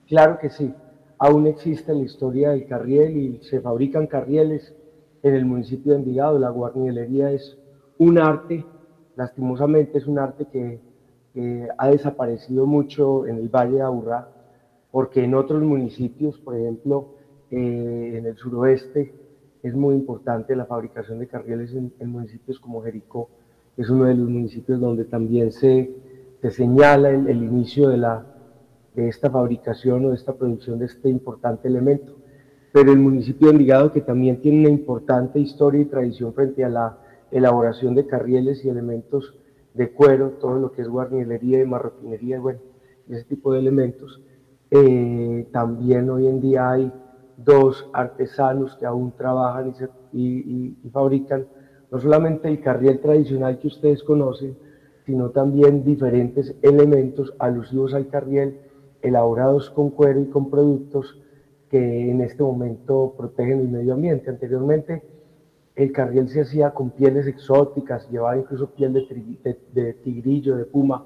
Claro 0.07 0.37
que 0.39 0.51
sí, 0.51 0.71
aún 1.17 1.47
existe 1.47 1.95
la 1.95 2.03
historia 2.03 2.51
del 2.51 2.67
carriel 2.67 3.17
y 3.17 3.41
se 3.43 3.63
fabrican 3.63 4.07
carrieles 4.07 4.75
en 5.23 5.35
el 5.35 5.47
municipio 5.47 5.93
de 5.93 6.01
Envigado. 6.01 6.39
La 6.39 6.51
guarnielería 6.51 7.31
es 7.31 7.57
un 7.97 8.19
arte, 8.19 8.67
lastimosamente 9.17 9.97
es 9.97 10.07
un 10.07 10.19
arte 10.19 10.45
que, 10.53 10.79
que 11.33 11.69
ha 11.79 11.89
desaparecido 11.89 12.67
mucho 12.67 13.27
en 13.27 13.39
el 13.39 13.49
Valle 13.49 13.77
de 13.77 13.83
Aburrá, 13.83 14.29
porque 14.91 15.25
en 15.25 15.35
otros 15.35 15.63
municipios, 15.63 16.37
por 16.37 16.55
ejemplo, 16.55 17.16
eh, 17.51 18.15
en 18.17 18.27
el 18.27 18.37
suroeste 18.37 19.13
es 19.63 19.75
muy 19.75 19.95
importante 19.95 20.55
la 20.55 20.67
fabricación 20.67 21.19
de 21.19 21.27
carriles 21.27 21.75
en, 21.75 21.93
municipios 22.11 22.59
como 22.61 22.83
Jericó. 22.83 23.29
Es 23.77 23.91
uno 23.91 24.05
de 24.05 24.15
los 24.15 24.29
municipios 24.29 24.81
donde 24.81 25.05
también 25.05 25.53
se, 25.53 25.91
se 26.41 26.51
señala 26.51 27.11
el, 27.11 27.43
inicio 27.43 27.89
de, 27.89 27.97
la, 27.97 28.25
de 28.95 29.09
esta 29.09 29.31
fabricación 29.31 30.05
o 30.05 30.09
de 30.11 30.15
esta 30.15 30.35
producción 30.35 30.79
de 30.79 30.87
este 30.87 31.09
importante 31.09 31.69
elemento. 31.69 32.15
Pero 32.73 32.93
el 32.93 32.99
municipio 32.99 33.49
de 33.49 33.55
Envigado, 33.55 33.93
que 33.93 34.03
también 34.03 34.41
tiene 34.41 34.61
una 34.61 34.69
importante 34.69 35.41
historia 35.41 35.81
y 35.81 35.87
tradición 35.87 36.33
frente 36.33 36.65
a 36.65 36.69
la 36.69 36.99
elaboración 37.31 37.95
de 37.95 38.07
carrieles 38.07 38.65
y 38.65 38.69
elementos 38.69 39.35
de 39.75 39.91
cuero, 39.91 40.31
todo 40.41 40.59
lo 40.59 40.73
que 40.73 40.83
es 40.83 40.89
guarnielería 40.89 41.61
y 41.61 41.67
marroquinería, 41.67 42.39
bueno, 42.39 42.61
ese 43.09 43.25
tipo 43.25 43.53
de 43.53 43.61
elementos. 43.61 44.21
Eh, 44.71 45.47
también 45.53 46.09
hoy 46.11 46.27
en 46.27 46.41
día 46.41 46.71
hay 46.71 46.93
dos 47.37 47.89
artesanos 47.93 48.77
que 48.77 48.87
aún 48.87 49.13
trabajan 49.13 49.75
y, 50.13 50.75
fabrican 50.93 51.47
no 51.91 52.01
solamente 52.01 52.49
el 52.49 52.61
carriel 52.61 53.01
tradicional 53.01 53.59
que 53.59 53.69
ustedes 53.69 54.03
conocen, 54.03 54.57
sino 55.05 55.31
también 55.31 55.85
diferentes 55.85 56.55
elementos 56.63 57.33
alusivos 57.39 57.95
al 57.95 58.09
carriel, 58.09 58.59
elaborados 59.03 59.71
con 59.71 59.91
cuero 59.91 60.21
y 60.21 60.27
con 60.27 60.51
productos 60.51 61.21
que 61.71 62.11
en 62.11 62.23
este 62.23 62.43
momento 62.43 63.15
protegen 63.17 63.61
el 63.61 63.69
medio 63.69 63.95
ambiente. 63.95 64.31
Anteriormente 64.31 65.03
el 65.77 65.93
carriel 65.93 66.29
se 66.29 66.41
hacía 66.41 66.71
con 66.71 66.91
pieles 66.91 67.27
exóticas, 67.27 68.09
llevaba 68.11 68.37
incluso 68.37 68.71
piel 68.71 68.93
de, 68.95 69.93
tigrillo, 70.03 70.57
de 70.57 70.65
puma, 70.65 71.05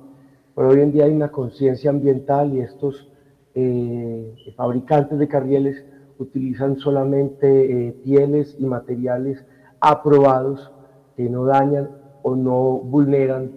pero 0.54 0.68
hoy 0.68 0.80
en 0.80 0.92
día 0.92 1.04
hay 1.04 1.12
una 1.12 1.30
conciencia 1.30 1.90
ambiental 1.90 2.54
y 2.54 2.60
estos 2.60 3.10
eh, 3.54 4.34
fabricantes 4.56 5.18
de 5.18 5.28
carrieles 5.28 5.84
utilizan 6.22 6.78
solamente 6.78 7.88
eh, 7.88 7.92
pieles 8.04 8.56
y 8.58 8.64
materiales 8.64 9.44
aprobados 9.80 10.70
que 11.16 11.28
no 11.28 11.44
dañan 11.44 11.90
o 12.22 12.36
no 12.36 12.78
vulneran 12.78 13.52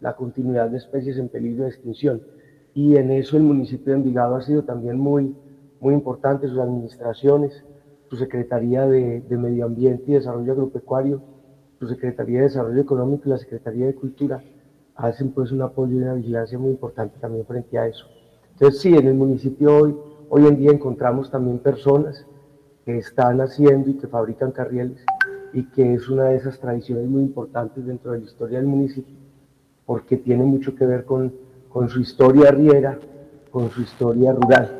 la 0.00 0.14
continuidad 0.14 0.70
de 0.70 0.78
especies 0.78 1.18
en 1.18 1.28
peligro 1.28 1.64
de 1.64 1.70
extinción. 1.70 2.22
Y 2.74 2.96
en 2.96 3.10
eso 3.10 3.36
el 3.36 3.42
municipio 3.42 3.92
de 3.92 4.00
Envigado 4.00 4.36
ha 4.36 4.42
sido 4.42 4.62
también 4.62 4.98
muy, 4.98 5.34
muy 5.80 5.94
importante, 5.94 6.48
sus 6.48 6.58
administraciones, 6.58 7.64
su 8.08 8.16
Secretaría 8.16 8.86
de, 8.86 9.22
Medio 9.30 9.66
Ambiente 9.66 10.04
y 10.06 10.14
Desarrollo 10.14 10.52
Agropecuario, 10.52 11.22
su 11.78 11.88
Secretaría 11.88 12.38
de 12.38 12.44
Desarrollo 12.44 12.80
Económico 12.80 13.24
y 13.26 13.30
la 13.30 13.38
Secretaría 13.38 13.86
de 13.86 13.94
Cultura 13.94 14.42
hacen 14.94 15.30
pues 15.30 15.52
un 15.52 15.62
apoyo 15.62 15.94
y 15.94 16.02
una 16.02 16.14
vigilancia 16.14 16.58
muy 16.58 16.70
importante 16.70 17.18
también 17.20 17.46
frente 17.46 17.78
a 17.78 17.86
eso. 17.86 18.06
Entonces 18.52 18.80
sí, 18.80 18.94
en 18.94 19.06
el 19.06 19.14
municipio 19.14 19.76
hoy, 19.76 19.96
hoy 20.30 20.46
en 20.46 20.56
día 20.56 20.70
encontramos 20.70 21.30
también 21.30 21.58
personas 21.58 22.24
que 22.84 22.98
están 22.98 23.40
haciendo 23.40 23.90
y 23.90 23.94
que 23.94 24.06
fabrican 24.06 24.52
carrieles 24.52 25.04
y 25.52 25.64
que 25.64 25.94
es 25.94 26.08
una 26.08 26.24
de 26.24 26.36
esas 26.36 26.58
tradiciones 26.58 27.06
muy 27.06 27.22
importantes 27.22 27.86
dentro 27.86 28.12
de 28.12 28.18
la 28.18 28.24
historia 28.24 28.58
del 28.58 28.66
municipio 28.66 29.16
porque 29.88 30.18
tiene 30.18 30.44
mucho 30.44 30.74
que 30.74 30.84
ver 30.84 31.06
con, 31.06 31.32
con 31.70 31.88
su 31.88 32.00
historia 32.00 32.50
arriera, 32.50 32.98
con 33.50 33.70
su 33.70 33.80
historia 33.80 34.34
rural. 34.34 34.70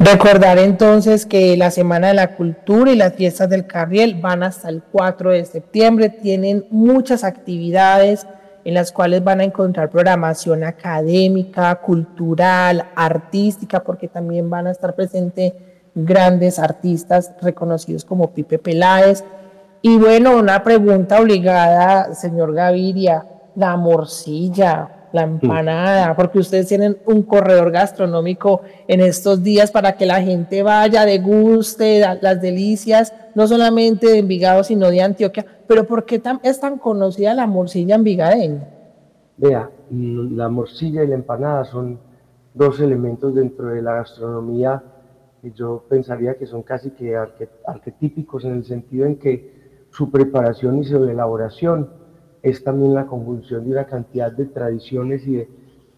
Recordar 0.00 0.58
entonces 0.58 1.24
que 1.24 1.56
la 1.56 1.70
Semana 1.70 2.08
de 2.08 2.14
la 2.14 2.34
Cultura 2.34 2.90
y 2.90 2.96
las 2.96 3.14
fiestas 3.14 3.48
del 3.48 3.68
Carriel 3.68 4.20
van 4.20 4.42
hasta 4.42 4.68
el 4.68 4.82
4 4.82 5.30
de 5.30 5.44
septiembre, 5.44 6.08
tienen 6.08 6.66
muchas 6.70 7.22
actividades 7.22 8.26
en 8.64 8.74
las 8.74 8.92
cuales 8.92 9.22
van 9.22 9.40
a 9.40 9.44
encontrar 9.44 9.90
programación 9.90 10.64
académica, 10.64 11.74
cultural, 11.76 12.86
artística, 12.96 13.84
porque 13.84 14.08
también 14.08 14.48
van 14.48 14.66
a 14.66 14.70
estar 14.70 14.94
presentes 14.94 15.52
grandes 15.94 16.58
artistas 16.58 17.32
reconocidos 17.40 18.04
como 18.04 18.32
Pipe 18.32 18.58
Peláez. 18.58 19.22
Y 19.82 19.98
bueno, 19.98 20.36
una 20.38 20.62
pregunta 20.64 21.20
obligada, 21.20 22.14
señor 22.14 22.54
Gaviria, 22.54 23.26
la 23.54 23.76
morcilla, 23.76 25.03
la 25.14 25.22
empanada, 25.22 26.16
porque 26.16 26.40
ustedes 26.40 26.66
tienen 26.66 26.98
un 27.06 27.22
corredor 27.22 27.70
gastronómico 27.70 28.62
en 28.88 29.00
estos 29.00 29.44
días 29.44 29.70
para 29.70 29.96
que 29.96 30.06
la 30.06 30.20
gente 30.20 30.64
vaya, 30.64 31.04
deguste 31.06 32.00
las 32.20 32.42
delicias, 32.42 33.14
no 33.36 33.46
solamente 33.46 34.08
de 34.08 34.18
Envigado, 34.18 34.64
sino 34.64 34.90
de 34.90 35.02
Antioquia. 35.02 35.46
Pero 35.68 35.84
¿por 35.84 36.04
qué 36.04 36.20
es 36.42 36.58
tan 36.58 36.78
conocida 36.78 37.32
la 37.32 37.46
morcilla 37.46 37.94
envigadeña? 37.94 38.68
Vea, 39.36 39.70
la 39.88 40.48
morcilla 40.48 41.04
y 41.04 41.06
la 41.06 41.14
empanada 41.14 41.64
son 41.64 42.00
dos 42.52 42.80
elementos 42.80 43.36
dentro 43.36 43.68
de 43.68 43.82
la 43.82 43.94
gastronomía 43.94 44.82
que 45.40 45.52
yo 45.52 45.84
pensaría 45.88 46.34
que 46.34 46.46
son 46.46 46.64
casi 46.64 46.90
que 46.90 47.16
arquetípicos 47.66 48.44
en 48.46 48.54
el 48.54 48.64
sentido 48.64 49.06
en 49.06 49.16
que 49.16 49.86
su 49.90 50.10
preparación 50.10 50.80
y 50.80 50.84
su 50.84 51.04
elaboración 51.04 51.88
es 52.44 52.62
también 52.62 52.92
la 52.92 53.06
conjunción 53.06 53.64
de 53.64 53.70
una 53.70 53.86
cantidad 53.86 54.30
de 54.30 54.44
tradiciones 54.44 55.26
y 55.26 55.36
de 55.36 55.48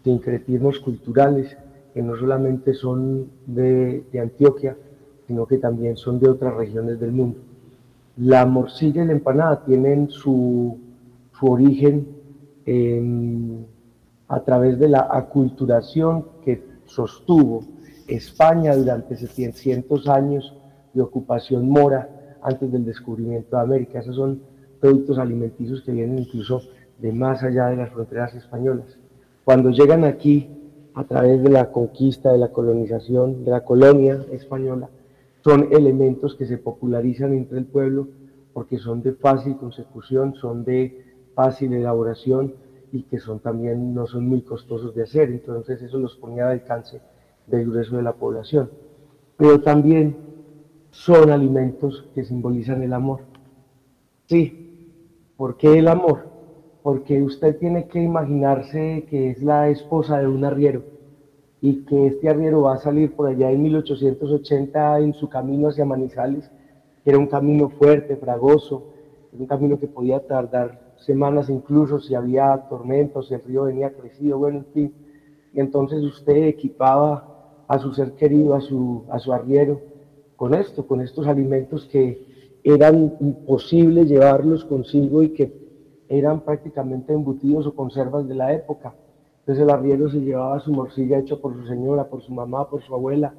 sincretismos 0.01 0.79
culturales 0.79 1.57
que 1.93 2.01
no 2.01 2.15
solamente 2.15 2.73
son 2.73 3.29
de, 3.45 4.05
Antioquia, 4.19 4.77
sino 5.27 5.45
que 5.45 5.57
también 5.57 5.97
son 5.97 6.19
de 6.21 6.29
otras 6.29 6.55
regiones 6.55 7.01
del 7.01 7.11
mundo. 7.11 7.39
La 8.15 8.45
morcilla 8.45 9.03
y 9.03 9.07
la 9.07 9.11
empanada 9.11 9.65
tienen 9.65 10.09
su, 10.09 10.77
origen 11.41 12.07
a 14.29 14.39
través 14.39 14.79
de 14.79 14.87
la 14.87 15.07
aculturación 15.11 16.25
que 16.45 16.63
sostuvo 16.85 17.63
España 18.07 18.73
durante 18.73 19.17
700 19.17 20.07
años 20.07 20.55
de 20.93 21.01
ocupación 21.01 21.69
mora 21.69 22.37
antes 22.41 22.71
del 22.71 22.85
descubrimiento 22.85 23.57
de 23.57 23.63
América. 23.63 23.99
Esas 23.99 24.15
son 24.15 24.41
productos 24.79 25.17
alimenticios 25.17 25.81
que 25.81 25.91
vienen 25.91 26.19
incluso 26.19 26.61
de 26.99 27.11
más 27.11 27.43
allá 27.43 27.67
de 27.67 27.77
las 27.77 27.91
fronteras 27.91 28.33
españolas. 28.35 28.97
Cuando 29.43 29.69
llegan 29.69 30.03
aquí 30.03 30.49
a 30.93 31.03
través 31.03 31.41
de 31.43 31.49
la 31.49 31.71
conquista, 31.71 32.31
de 32.31 32.37
la 32.37 32.49
colonización, 32.49 33.45
de 33.45 33.51
la 33.51 33.63
colonia 33.63 34.25
española, 34.31 34.89
son 35.43 35.69
elementos 35.71 36.35
que 36.35 36.45
se 36.45 36.57
popularizan 36.57 37.33
entre 37.33 37.59
el 37.59 37.65
pueblo 37.65 38.07
porque 38.53 38.79
son 38.79 39.03
de 39.03 39.13
fácil 39.13 39.55
consecución, 39.57 40.33
son 40.35 40.65
de 40.65 41.05
fácil 41.35 41.73
elaboración 41.73 42.55
y 42.91 43.03
que 43.03 43.19
son 43.19 43.39
también 43.39 43.93
no 43.93 44.07
son 44.07 44.27
muy 44.27 44.41
costosos 44.41 44.95
de 44.95 45.03
hacer, 45.03 45.29
entonces 45.29 45.81
eso 45.81 45.99
los 45.99 46.15
ponía 46.15 46.45
al 46.45 46.53
alcance 46.53 46.99
del 47.45 47.69
grueso 47.69 47.97
de 47.97 48.01
la 48.01 48.13
población. 48.13 48.71
Pero 49.37 49.61
también 49.61 50.17
son 50.89 51.29
alimentos 51.29 52.05
que 52.15 52.25
simbolizan 52.25 52.81
el 52.81 52.93
amor. 52.93 53.19
Sí, 54.25 54.66
¿Por 55.37 55.55
qué 55.55 55.77
el 55.77 55.87
amor? 55.87 56.25
Porque 56.81 57.21
usted 57.21 57.59
tiene 57.59 57.87
que 57.87 58.01
imaginarse 58.01 59.05
que 59.07 59.29
es 59.29 59.43
la 59.43 59.69
esposa 59.69 60.17
de 60.17 60.27
un 60.27 60.43
arriero 60.43 60.81
y 61.61 61.85
que 61.85 62.07
este 62.07 62.27
arriero 62.27 62.63
va 62.63 62.73
a 62.73 62.79
salir 62.79 63.15
por 63.15 63.27
allá 63.27 63.51
en 63.51 63.61
1880 63.61 64.99
en 64.99 65.13
su 65.13 65.29
camino 65.29 65.67
hacia 65.67 65.85
Manizales, 65.85 66.49
que 67.03 67.11
era 67.11 67.19
un 67.19 67.27
camino 67.27 67.69
fuerte, 67.69 68.15
fragoso, 68.15 68.81
un 69.31 69.45
camino 69.45 69.79
que 69.79 69.85
podía 69.87 70.19
tardar 70.25 70.79
semanas 71.05 71.49
incluso 71.49 71.99
si 71.99 72.15
había 72.15 72.57
tormentos, 72.67 73.27
si 73.27 73.35
el 73.35 73.43
río 73.43 73.65
venía 73.65 73.91
crecido, 73.91 74.39
bueno, 74.39 74.59
en 74.59 74.65
fin. 74.73 74.93
Y 75.53 75.59
entonces 75.59 76.03
usted 76.03 76.47
equipaba 76.47 77.27
a 77.67 77.77
su 77.77 77.93
ser 77.93 78.13
querido, 78.13 78.55
a 78.55 78.61
su, 78.61 79.03
a 79.11 79.19
su 79.19 79.31
arriero, 79.31 79.79
con 80.35 80.55
esto, 80.55 80.87
con 80.87 81.01
estos 81.01 81.27
alimentos 81.27 81.85
que 81.85 82.26
eran 82.73 83.15
imposibles 83.21 84.09
llevarlos 84.09 84.65
consigo 84.65 85.23
y 85.23 85.29
que 85.29 85.53
eran 86.09 86.41
prácticamente 86.41 87.13
embutidos 87.13 87.65
o 87.65 87.73
conservas 87.73 88.27
de 88.27 88.35
la 88.35 88.51
época. 88.53 88.93
Entonces 89.39 89.63
el 89.63 89.69
arriero 89.69 90.09
se 90.09 90.19
llevaba 90.19 90.59
su 90.59 90.73
morcilla 90.73 91.19
hecha 91.19 91.37
por 91.37 91.53
su 91.53 91.65
señora, 91.65 92.09
por 92.09 92.21
su 92.21 92.33
mamá, 92.33 92.69
por 92.69 92.81
su 92.81 92.93
abuela, 92.93 93.33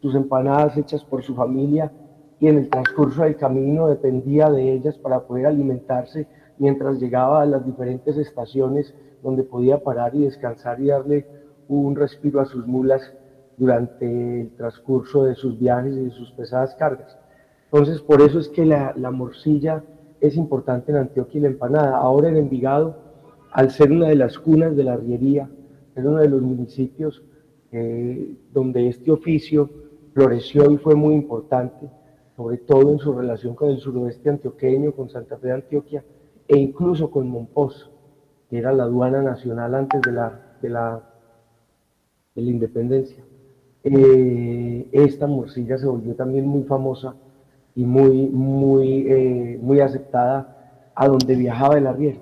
sus 0.00 0.14
empanadas 0.14 0.76
hechas 0.76 1.04
por 1.04 1.24
su 1.24 1.34
familia 1.34 1.90
y 2.38 2.46
en 2.46 2.58
el 2.58 2.68
transcurso 2.68 3.24
del 3.24 3.36
camino 3.36 3.88
dependía 3.88 4.48
de 4.48 4.72
ellas 4.72 4.96
para 4.98 5.26
poder 5.26 5.46
alimentarse 5.46 6.28
mientras 6.56 7.00
llegaba 7.00 7.42
a 7.42 7.46
las 7.46 7.66
diferentes 7.66 8.16
estaciones 8.16 8.94
donde 9.24 9.42
podía 9.42 9.82
parar 9.82 10.14
y 10.14 10.20
descansar 10.20 10.80
y 10.80 10.86
darle 10.86 11.26
un 11.66 11.96
respiro 11.96 12.40
a 12.40 12.46
sus 12.46 12.64
mulas 12.64 13.02
durante 13.56 14.42
el 14.42 14.50
transcurso 14.56 15.24
de 15.24 15.34
sus 15.34 15.58
viajes 15.58 15.96
y 15.96 16.04
de 16.04 16.10
sus 16.10 16.30
pesadas 16.30 16.76
cargas. 16.76 17.18
Entonces, 17.70 18.00
por 18.00 18.22
eso 18.22 18.38
es 18.38 18.48
que 18.48 18.64
la, 18.64 18.94
morcilla 19.10 19.84
es 20.20 20.36
importante 20.36 20.90
en 20.90 20.98
Antioquia 20.98 21.38
y 21.38 21.42
la 21.42 21.48
empanada. 21.48 21.98
Ahora 21.98 22.28
en 22.28 22.38
Envigado, 22.38 22.96
al 23.52 23.70
ser 23.70 23.92
una 23.92 24.08
de 24.08 24.16
las 24.16 24.38
cunas 24.38 24.74
de 24.74 24.84
la 24.84 24.94
arriería, 24.94 25.50
es 25.94 26.04
uno 26.04 26.18
de 26.18 26.28
los 26.28 26.40
municipios 26.40 27.22
eh, 27.70 28.36
donde 28.52 28.88
este 28.88 29.10
oficio 29.10 29.68
floreció 30.14 30.70
y 30.70 30.78
fue 30.78 30.94
muy 30.94 31.14
importante, 31.14 31.90
sobre 32.36 32.56
todo 32.56 32.90
en 32.90 32.98
su 32.98 33.12
relación 33.12 33.54
con 33.54 33.68
el 33.68 33.78
suroeste 33.78 34.30
antioqueño, 34.30 34.92
con 34.92 35.10
Santa 35.10 35.36
Fe 35.36 35.48
de 35.48 35.54
Antioquia 35.54 36.04
e 36.46 36.56
incluso 36.56 37.10
con 37.10 37.28
Monpós, 37.28 37.90
que 38.48 38.56
era 38.56 38.72
la 38.72 38.84
aduana 38.84 39.20
nacional 39.20 39.74
antes 39.74 40.00
de 40.00 40.12
la, 40.12 40.56
de 40.62 40.68
la, 40.70 41.02
de 42.34 42.42
la 42.42 42.50
independencia. 42.50 43.22
Eh, 43.84 44.88
esta 44.92 45.26
morcilla 45.26 45.76
se 45.76 45.86
volvió 45.86 46.14
también 46.14 46.46
muy 46.46 46.62
famosa 46.62 47.14
y 47.78 47.84
muy, 47.84 48.26
muy, 48.26 49.06
eh, 49.08 49.58
muy 49.62 49.78
aceptada 49.78 50.90
a 50.96 51.06
donde 51.06 51.36
viajaba 51.36 51.78
el 51.78 51.86
arriero. 51.86 52.18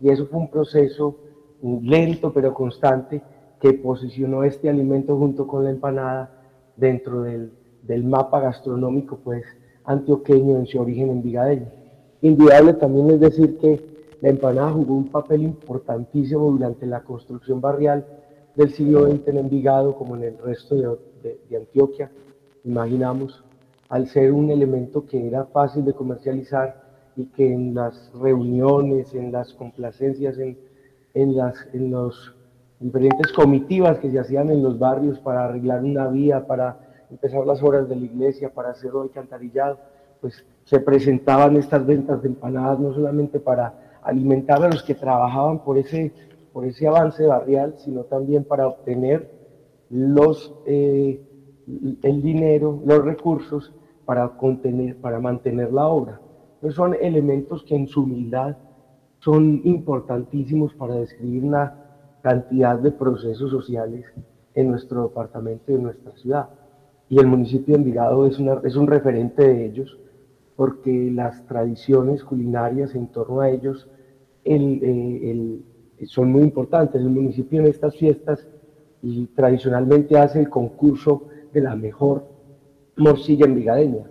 Y 0.00 0.10
eso 0.10 0.26
fue 0.26 0.38
un 0.38 0.48
proceso 0.48 1.16
lento 1.60 2.32
pero 2.32 2.54
constante 2.54 3.20
que 3.60 3.72
posicionó 3.72 4.44
este 4.44 4.70
alimento 4.70 5.18
junto 5.18 5.48
con 5.48 5.64
la 5.64 5.70
empanada 5.70 6.30
dentro 6.76 7.22
del, 7.22 7.50
del 7.82 8.04
mapa 8.04 8.38
gastronómico 8.38 9.18
pues 9.24 9.42
antioqueño 9.82 10.56
en 10.58 10.66
su 10.66 10.80
origen 10.80 11.10
envigadeño. 11.10 11.66
Indudable 12.20 12.74
también 12.74 13.10
es 13.10 13.18
decir 13.18 13.58
que 13.58 13.84
la 14.20 14.28
empanada 14.28 14.70
jugó 14.70 14.94
un 14.94 15.08
papel 15.08 15.42
importantísimo 15.42 16.48
durante 16.48 16.86
la 16.86 17.00
construcción 17.00 17.60
barrial 17.60 18.06
del 18.54 18.70
siglo 18.70 19.08
XX 19.08 19.26
en 19.26 19.38
Envigado 19.38 19.96
como 19.96 20.14
en 20.14 20.22
el 20.22 20.38
resto 20.38 20.76
de, 21.24 21.40
de 21.50 21.56
Antioquia, 21.56 22.08
imaginamos, 22.62 23.42
al 23.92 24.08
ser 24.08 24.32
un 24.32 24.50
elemento 24.50 25.04
que 25.04 25.26
era 25.26 25.44
fácil 25.44 25.84
de 25.84 25.92
comercializar 25.92 26.82
y 27.14 27.26
que 27.26 27.52
en 27.52 27.74
las 27.74 28.10
reuniones, 28.14 29.12
en 29.12 29.30
las 29.30 29.52
complacencias, 29.52 30.38
en, 30.38 30.56
en 31.12 31.36
las 31.36 31.68
en 31.74 31.90
los 31.90 32.34
diferentes 32.80 33.30
comitivas 33.34 33.98
que 33.98 34.10
se 34.10 34.18
hacían 34.18 34.48
en 34.48 34.62
los 34.62 34.78
barrios 34.78 35.18
para 35.18 35.44
arreglar 35.44 35.84
una 35.84 36.08
vía, 36.08 36.46
para 36.46 36.78
empezar 37.10 37.46
las 37.46 37.62
obras 37.62 37.86
de 37.86 37.96
la 37.96 38.06
iglesia, 38.06 38.48
para 38.48 38.70
hacer 38.70 38.92
el 38.94 39.02
alcantarillado, 39.02 39.78
pues 40.22 40.42
se 40.64 40.80
presentaban 40.80 41.58
estas 41.58 41.84
ventas 41.84 42.22
de 42.22 42.28
empanadas 42.28 42.80
no 42.80 42.94
solamente 42.94 43.40
para 43.40 43.98
alimentar 44.02 44.64
a 44.64 44.68
los 44.68 44.82
que 44.82 44.94
trabajaban 44.94 45.62
por 45.62 45.76
ese, 45.76 46.14
por 46.54 46.64
ese 46.64 46.88
avance 46.88 47.26
barrial, 47.26 47.74
sino 47.76 48.04
también 48.04 48.44
para 48.44 48.68
obtener 48.68 49.30
los, 49.90 50.54
eh, 50.64 51.20
el 52.02 52.22
dinero, 52.22 52.80
los 52.86 53.04
recursos 53.04 53.70
para, 54.12 54.28
contener, 54.28 54.96
para 54.96 55.18
mantener 55.20 55.72
la 55.72 55.86
obra. 55.86 56.20
Entonces 56.56 56.76
son 56.76 56.94
elementos 57.00 57.62
que 57.62 57.74
en 57.74 57.88
su 57.88 58.02
humildad 58.02 58.58
son 59.20 59.62
importantísimos 59.64 60.74
para 60.74 60.96
describir 60.96 61.44
una 61.44 61.72
cantidad 62.20 62.78
de 62.78 62.90
procesos 62.90 63.50
sociales 63.50 64.04
en 64.54 64.70
nuestro 64.70 65.04
departamento 65.04 65.72
y 65.72 65.76
en 65.76 65.84
nuestra 65.84 66.12
ciudad. 66.18 66.50
Y 67.08 67.20
el 67.20 67.26
municipio 67.26 67.74
de 67.74 67.80
Envigado 67.80 68.26
es, 68.26 68.38
una, 68.38 68.60
es 68.64 68.76
un 68.76 68.86
referente 68.86 69.48
de 69.48 69.64
ellos 69.64 69.98
porque 70.56 71.10
las 71.10 71.46
tradiciones 71.46 72.22
culinarias 72.22 72.94
en 72.94 73.06
torno 73.06 73.40
a 73.40 73.48
ellos 73.48 73.88
eh, 74.44 75.58
son 76.04 76.30
muy 76.30 76.42
importantes. 76.42 77.00
El 77.00 77.08
municipio 77.08 77.60
en 77.60 77.66
estas 77.66 77.96
fiestas 77.96 78.46
y 79.00 79.24
tradicionalmente 79.28 80.18
hace 80.18 80.40
el 80.40 80.50
concurso 80.50 81.28
de 81.54 81.62
la 81.62 81.74
mejor 81.76 82.31
morcilla 82.96 83.46
envigadeña. 83.46 84.04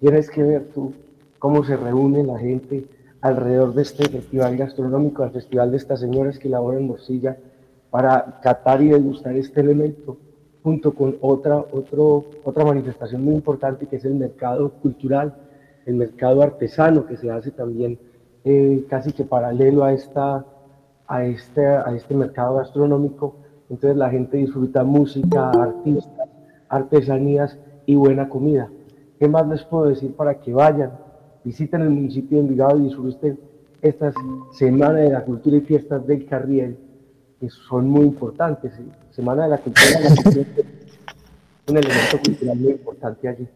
Tienes 0.00 0.30
que 0.30 0.42
ver 0.42 0.68
tú 0.74 0.92
cómo 1.38 1.64
se 1.64 1.76
reúne 1.76 2.22
la 2.24 2.38
gente 2.38 2.86
alrededor 3.20 3.74
de 3.74 3.82
este 3.82 4.08
festival 4.08 4.56
gastronómico, 4.56 5.22
al 5.22 5.30
festival 5.30 5.70
de 5.70 5.76
estas 5.76 6.00
señoras 6.00 6.38
que 6.38 6.48
elaboran 6.48 6.86
morcilla, 6.86 7.36
para 7.90 8.40
catar 8.42 8.82
y 8.82 8.88
degustar 8.88 9.34
este 9.36 9.60
elemento, 9.60 10.18
junto 10.62 10.94
con 10.94 11.16
otra, 11.20 11.56
otro, 11.58 12.26
otra 12.44 12.64
manifestación 12.64 13.24
muy 13.24 13.34
importante 13.34 13.86
que 13.86 13.96
es 13.96 14.04
el 14.04 14.14
mercado 14.14 14.70
cultural, 14.70 15.34
el 15.86 15.94
mercado 15.94 16.42
artesano 16.42 17.06
que 17.06 17.16
se 17.16 17.30
hace 17.30 17.50
también 17.50 17.98
eh, 18.44 18.84
casi 18.88 19.12
que 19.12 19.24
paralelo 19.24 19.84
a, 19.84 19.92
esta, 19.92 20.44
a, 21.06 21.24
este, 21.24 21.66
a 21.66 21.92
este 21.94 22.14
mercado 22.14 22.56
gastronómico. 22.56 23.36
Entonces 23.70 23.96
la 23.96 24.10
gente 24.10 24.36
disfruta 24.36 24.84
música, 24.84 25.50
artistas, 25.50 26.28
artesanías 26.68 27.58
y 27.88 27.96
buena 27.96 28.28
comida. 28.28 28.68
¿Qué 29.18 29.26
más 29.26 29.48
les 29.48 29.64
puedo 29.64 29.86
decir 29.86 30.12
para 30.12 30.34
que 30.38 30.52
vayan? 30.52 30.92
Visiten 31.42 31.80
el 31.80 31.88
municipio 31.88 32.36
de 32.36 32.44
Envigado 32.44 32.78
y 32.78 32.82
disfruten 32.82 33.40
estas 33.80 34.14
Semana 34.52 34.98
de 34.98 35.08
la 35.08 35.24
Cultura 35.24 35.56
y 35.56 35.62
Fiestas 35.62 36.06
del 36.06 36.26
Carriel, 36.26 36.76
que 37.40 37.48
son 37.48 37.88
muy 37.88 38.02
importantes. 38.02 38.72
Semana 39.10 39.44
de 39.44 39.48
la 39.48 39.56
Cultura 39.56 39.86
es 39.86 40.46
un 41.66 41.76
elemento 41.78 42.18
cultural 42.22 42.58
muy 42.58 42.72
importante 42.72 43.26
allí. 43.26 43.48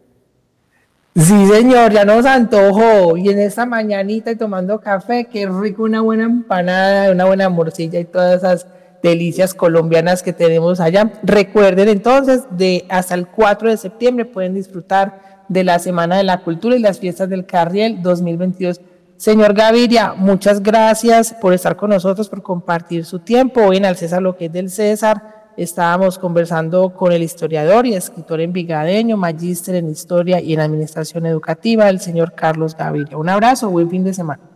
Sí, 1.15 1.45
señor, 1.45 1.91
ya 1.91 2.03
nos 2.03 2.25
antojó. 2.25 3.15
Y 3.15 3.29
en 3.29 3.37
esta 3.37 3.67
mañanita 3.67 4.31
y 4.31 4.35
tomando 4.35 4.81
café, 4.81 5.27
qué 5.31 5.47
rico 5.47 5.83
una 5.83 6.01
buena 6.01 6.23
empanada, 6.23 7.11
una 7.11 7.25
buena 7.25 7.49
morcilla 7.49 7.99
y 7.99 8.05
todas 8.05 8.37
esas 8.37 8.65
delicias 9.03 9.53
colombianas 9.53 10.23
que 10.23 10.33
tenemos 10.33 10.79
allá. 10.79 11.11
Recuerden 11.21 11.89
entonces, 11.89 12.43
de 12.49 12.85
hasta 12.89 13.13
el 13.13 13.27
4 13.27 13.69
de 13.69 13.77
septiembre 13.77 14.25
pueden 14.25 14.55
disfrutar 14.55 15.43
de 15.49 15.63
la 15.63 15.77
Semana 15.77 16.17
de 16.17 16.23
la 16.23 16.41
Cultura 16.41 16.75
y 16.75 16.79
las 16.79 16.99
fiestas 16.99 17.29
del 17.29 17.45
Carriel 17.45 18.01
2022. 18.01 18.81
Señor 19.17 19.53
Gaviria, 19.53 20.13
muchas 20.17 20.63
gracias 20.63 21.33
por 21.33 21.53
estar 21.53 21.75
con 21.75 21.91
nosotros, 21.91 22.29
por 22.29 22.41
compartir 22.41 23.05
su 23.05 23.19
tiempo. 23.19 23.61
Hoy 23.61 23.77
en 23.77 23.85
Al 23.85 23.97
César, 23.97 24.21
lo 24.21 24.35
que 24.35 24.45
es 24.45 24.51
del 24.51 24.69
César, 24.69 25.51
estábamos 25.57 26.17
conversando 26.17 26.93
con 26.93 27.11
el 27.11 27.21
historiador 27.21 27.85
y 27.85 27.93
escritor 27.93 28.41
en 28.41 28.53
Vigadeño, 28.53 29.17
magíster 29.17 29.75
en 29.75 29.89
Historia 29.89 30.41
y 30.41 30.53
en 30.53 30.61
Administración 30.61 31.25
Educativa, 31.25 31.89
el 31.89 31.99
señor 31.99 32.33
Carlos 32.33 32.75
Gaviria. 32.75 33.17
Un 33.17 33.29
abrazo, 33.29 33.69
buen 33.69 33.89
fin 33.89 34.03
de 34.03 34.13
semana. 34.13 34.52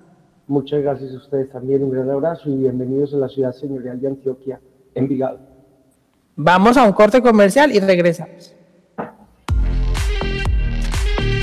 Muchas 0.47 0.81
gracias 0.81 1.13
a 1.13 1.17
ustedes 1.17 1.49
también, 1.51 1.83
un 1.83 1.91
gran 1.91 2.09
abrazo 2.09 2.49
y 2.49 2.55
bienvenidos 2.55 3.13
a 3.13 3.17
la 3.17 3.27
ciudad 3.27 3.51
señorial 3.51 3.99
de 3.99 4.07
Antioquia, 4.07 4.61
Envigado. 4.95 5.39
Vamos 6.37 6.77
a 6.77 6.83
un 6.83 6.93
corte 6.93 7.21
comercial 7.21 7.71
y 7.73 7.79
regresamos. 7.79 8.53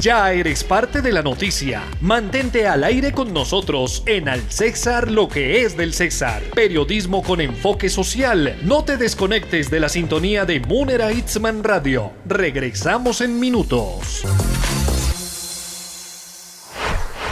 Ya 0.01 0.33
eres 0.33 0.65
parte 0.65 1.01
de 1.01 1.13
la 1.13 1.23
noticia. 1.23 1.83
Mantente 2.01 2.67
al 2.67 2.85
aire 2.85 3.13
con 3.13 3.33
nosotros 3.33 4.03
en 4.07 4.29
Al 4.29 4.41
César 4.51 5.11
lo 5.11 5.29
que 5.29 5.63
es 5.63 5.77
del 5.77 5.95
César. 5.95 6.43
Periodismo 6.55 7.23
con 7.23 7.41
enfoque 7.41 7.89
social. 7.89 8.57
No 8.65 8.85
te 8.85 8.99
desconectes 8.99 9.71
de 9.71 9.81
la 9.81 9.89
sintonía 9.89 10.45
de 10.45 10.61
Munera 10.61 11.11
Itzman 11.11 11.65
Radio. 11.65 12.11
Regresamos 12.27 13.23
en 13.23 13.41
minutos. 13.41 14.25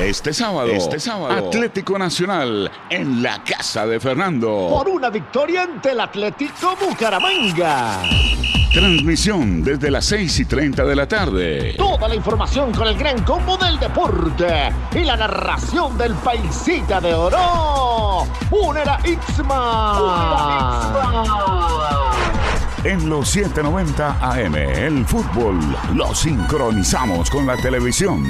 Este 0.02 0.32
sábado, 0.32 0.66
este 0.66 0.98
sábado, 0.98 1.48
Atlético 1.48 1.96
Nacional 1.96 2.68
en 2.90 3.22
la 3.22 3.42
casa 3.44 3.86
de 3.86 4.00
Fernando. 4.00 4.68
Por 4.68 4.88
una 4.88 5.10
victoria 5.10 5.62
ante 5.62 5.92
el 5.92 6.00
Atlético 6.00 6.74
Bucaramanga. 6.80 8.02
Transmisión 8.72 9.62
desde 9.62 9.92
las 9.92 10.04
6 10.06 10.40
y 10.40 10.44
30 10.46 10.84
de 10.84 10.96
la 10.96 11.06
tarde. 11.06 11.74
Toda 11.78 12.08
la 12.08 12.16
información 12.16 12.72
con 12.72 12.88
el 12.88 12.98
gran 12.98 13.22
combo 13.22 13.56
del 13.56 13.78
deporte 13.78 14.72
y 14.92 15.04
la 15.04 15.16
narración 15.16 15.96
del 15.96 16.14
paisita 16.16 17.00
de 17.00 17.14
oro. 17.14 18.26
Unera 18.50 18.98
Ixma. 19.04 20.32
En 22.82 23.08
los 23.08 23.28
790 23.28 24.18
AM, 24.20 24.56
el 24.56 25.06
fútbol 25.06 25.60
lo 25.94 26.12
sincronizamos 26.12 27.30
con 27.30 27.46
la 27.46 27.56
televisión. 27.56 28.24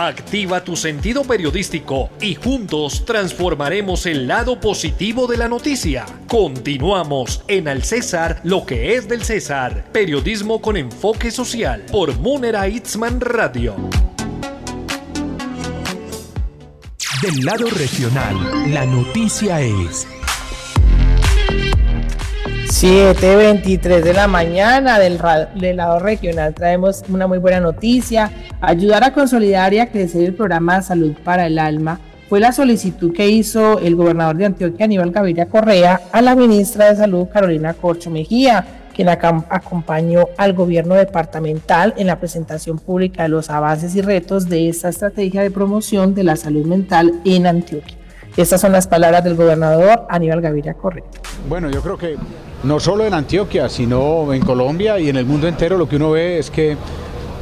Activa 0.00 0.62
tu 0.62 0.76
sentido 0.76 1.24
periodístico 1.24 2.10
y 2.20 2.36
juntos 2.36 3.04
transformaremos 3.04 4.06
el 4.06 4.28
lado 4.28 4.60
positivo 4.60 5.26
de 5.26 5.36
la 5.36 5.48
noticia. 5.48 6.06
Continuamos 6.28 7.42
en 7.48 7.66
Al 7.66 7.82
César, 7.82 8.40
lo 8.44 8.64
que 8.64 8.94
es 8.94 9.08
del 9.08 9.24
César. 9.24 9.86
Periodismo 9.90 10.62
con 10.62 10.76
enfoque 10.76 11.32
social 11.32 11.84
por 11.90 12.16
Munera 12.16 12.68
Itzman 12.68 13.20
Radio. 13.20 13.74
Del 17.20 17.44
lado 17.44 17.66
regional, 17.68 18.72
la 18.72 18.86
noticia 18.86 19.60
es 19.60 20.06
7.23 22.80 24.02
de 24.02 24.14
la 24.14 24.28
mañana 24.28 25.00
del, 25.00 25.18
lado 25.76 25.98
regional 25.98 26.54
traemos 26.54 27.02
una 27.08 27.26
muy 27.26 27.38
buena 27.38 27.58
noticia. 27.58 28.30
Ayudar 28.60 29.02
a 29.02 29.12
consolidar 29.12 29.74
y 29.74 29.80
a 29.80 29.90
crecer 29.90 30.22
el 30.22 30.34
programa 30.34 30.80
salud 30.80 31.12
para 31.24 31.48
el 31.48 31.58
alma 31.58 31.98
fue 32.28 32.38
la 32.38 32.52
solicitud 32.52 33.12
que 33.12 33.28
hizo 33.28 33.80
el 33.80 33.96
gobernador 33.96 34.36
de 34.36 34.46
Antioquia, 34.46 34.84
Aníbal 34.84 35.10
Gaviria 35.10 35.46
Correa, 35.46 36.02
a 36.12 36.22
la 36.22 36.36
ministra 36.36 36.88
de 36.88 36.94
Salud, 36.94 37.26
Carolina 37.26 37.74
Corcho 37.74 38.10
Mejía, 38.10 38.64
quien 38.94 39.08
acompañó 39.08 40.28
al 40.36 40.52
gobierno 40.52 40.94
departamental 40.94 41.94
en 41.96 42.06
la 42.06 42.20
presentación 42.20 42.78
pública 42.78 43.24
de 43.24 43.30
los 43.30 43.50
avances 43.50 43.96
y 43.96 44.02
retos 44.02 44.48
de 44.48 44.68
esta 44.68 44.90
estrategia 44.90 45.42
de 45.42 45.50
promoción 45.50 46.14
de 46.14 46.22
la 46.22 46.36
salud 46.36 46.64
mental 46.64 47.12
en 47.24 47.48
Antioquia. 47.48 47.97
Estas 48.38 48.60
son 48.60 48.70
las 48.70 48.86
palabras 48.86 49.24
del 49.24 49.34
gobernador 49.34 50.06
Aníbal 50.08 50.40
Gaviria 50.40 50.74
Correa. 50.74 51.02
Bueno, 51.48 51.70
yo 51.70 51.82
creo 51.82 51.98
que 51.98 52.14
no 52.62 52.78
solo 52.78 53.04
en 53.04 53.12
Antioquia, 53.12 53.68
sino 53.68 54.32
en 54.32 54.40
Colombia 54.42 54.96
y 55.00 55.08
en 55.08 55.16
el 55.16 55.26
mundo 55.26 55.48
entero 55.48 55.76
lo 55.76 55.88
que 55.88 55.96
uno 55.96 56.12
ve 56.12 56.38
es 56.38 56.48
que 56.48 56.76